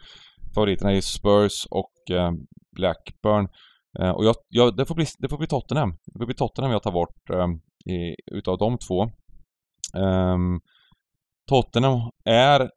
[0.54, 2.30] favoriterna är ju Spurs och uh,
[2.76, 3.48] Blackburn.
[4.00, 5.96] Eh, och jag, jag, det, får bli, det får bli Tottenham.
[6.06, 7.48] Det får bli Tottenham jag tar bort eh,
[7.94, 9.02] i, utav de två.
[9.96, 10.60] Ehm,
[11.48, 12.70] Tottenham är,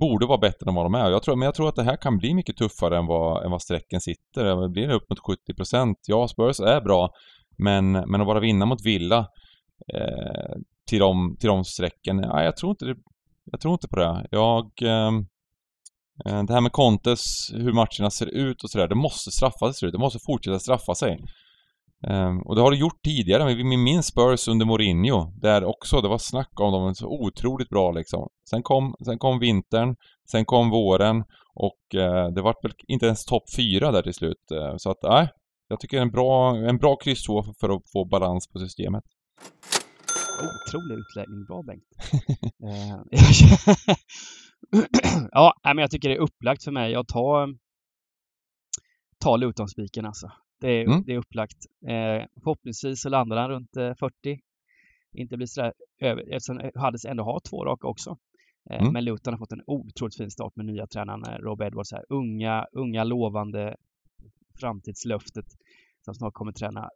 [0.00, 1.10] borde vara bättre än vad de är.
[1.10, 3.50] Jag tror, men jag tror att det här kan bli mycket tuffare än vad, än
[3.50, 4.46] vad strecken sitter.
[4.46, 5.94] Eh, det blir upp mot 70%.
[6.06, 7.10] Ja, Spurs är bra,
[7.58, 9.18] men, men att bara vinna mot Villa
[9.94, 10.56] eh,
[10.88, 12.96] till, de, till de strecken, nej, jag tror inte det,
[13.44, 14.26] jag tror inte på det.
[14.30, 14.64] Jag...
[14.82, 15.10] Eh,
[16.24, 17.20] det här med Contes,
[17.52, 19.92] hur matcherna ser ut och sådär, det måste straffa sig.
[19.92, 21.18] Det måste fortsätta straffa sig.
[22.08, 26.00] Um, och det har det gjort tidigare, men vi minns Spurs under Mourinho, där också,
[26.00, 28.28] det var snack om dem, så otroligt bra liksom.
[28.50, 29.96] Sen kom, sen kom vintern,
[30.30, 34.44] sen kom våren och uh, det var väl inte ens topp fyra där till slut.
[34.52, 35.28] Uh, så att, nej,
[35.68, 37.26] jag tycker en bra, en bra kryss
[37.60, 39.04] för att få balans på systemet.
[40.40, 41.84] Otrolig utläggning, bra Bengt.
[45.32, 47.48] ja, men jag tycker det är upplagt för mig att ta,
[49.18, 50.32] ta Luton-spiken alltså.
[50.60, 51.02] Det är, mm.
[51.06, 51.66] det är upplagt.
[51.86, 54.40] Eh, förhoppningsvis så landar han runt eh, 40.
[55.12, 58.18] Inte blir sådär över, eftersom Hades ändå har två raka också.
[58.70, 58.92] Eh, mm.
[58.92, 61.92] Men Luton har fått en otroligt fin start med nya tränaren eh, Rob Edwards.
[61.92, 62.04] Här.
[62.08, 63.76] Unga, unga lovande
[64.60, 65.46] framtidslöftet
[66.04, 66.88] som snart kommer träna,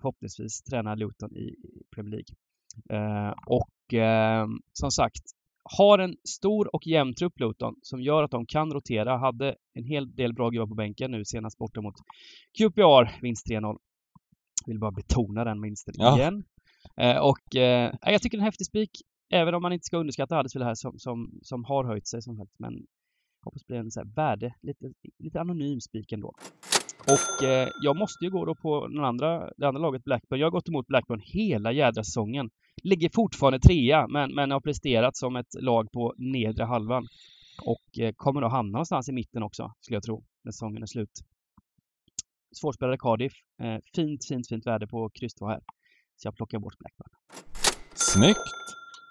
[0.00, 1.54] förhoppningsvis träna Luton i
[1.94, 2.34] Premier League.
[2.90, 5.22] Eh, och eh, som sagt,
[5.62, 9.18] har en stor och jämn trupp Luton som gör att de kan rotera.
[9.18, 11.94] Hade en hel del bra gubbar på bänken nu senast borta mot
[12.58, 13.76] QPR, vinst 3-0.
[14.66, 16.18] Vill bara betona den vinsten ja.
[16.18, 16.44] igen.
[16.96, 18.90] Eh, och eh, jag tycker det en häftig spik,
[19.32, 22.36] även om man inte ska underskatta Huddersfield här som, som, som har höjt sig som
[22.36, 22.52] sagt.
[22.58, 22.86] Men
[23.44, 26.34] hoppas bli en så värde, lite, lite anonym spik ändå.
[27.06, 30.40] Och eh, jag måste ju gå då på den andra, det andra laget Blackburn.
[30.40, 32.50] Jag har gått emot Blackburn hela jädra säsongen.
[32.82, 37.06] Ligger fortfarande trea, men, men har presterat som ett lag på nedre halvan.
[37.64, 40.24] Och eh, kommer då hamna någonstans i mitten också, skulle jag tro.
[40.44, 41.10] när säsongen är slut.
[42.60, 43.32] Svårspelade Cardiff.
[43.62, 45.60] Eh, fint, fint, fint väder på kryss här.
[46.16, 47.08] Så jag plockar bort Blackburn.
[47.94, 48.38] Snyggt!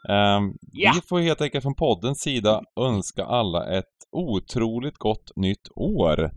[0.09, 0.91] Um, Ja.
[0.95, 6.31] Vi får helt enkelt från poddens sida önska alla ett otroligt gott nytt år.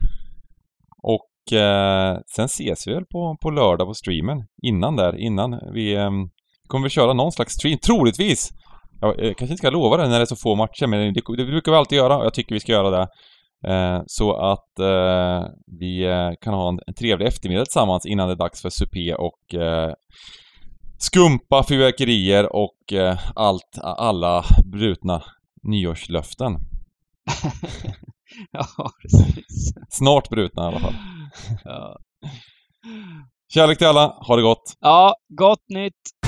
[1.02, 4.46] Och eh, sen ses vi väl på, på lördag på streamen.
[4.62, 6.30] Innan där, innan vi ehm,
[6.72, 8.50] kommer vi köra någon slags stream, troligtvis!
[9.00, 11.22] Jag eh, kanske inte ska lova det när det är så få matcher, men det,
[11.36, 13.08] det brukar vi alltid göra och jag tycker vi ska göra det.
[13.72, 15.48] Eh, så att eh,
[15.80, 19.14] vi eh, kan ha en, en trevlig eftermiddag tillsammans innan det är dags för supé
[19.14, 19.92] och eh,
[20.98, 25.22] skumpa, fyrverkerier och eh, allt, alla brutna
[25.62, 26.52] nyårslöften.
[28.50, 28.66] ja,
[29.02, 29.74] precis.
[29.90, 30.94] Snart brutna i alla fall.
[31.64, 31.96] Ja.
[33.54, 34.76] Kärlek till alla, ha det gott!
[34.80, 36.21] ja, gott nytt!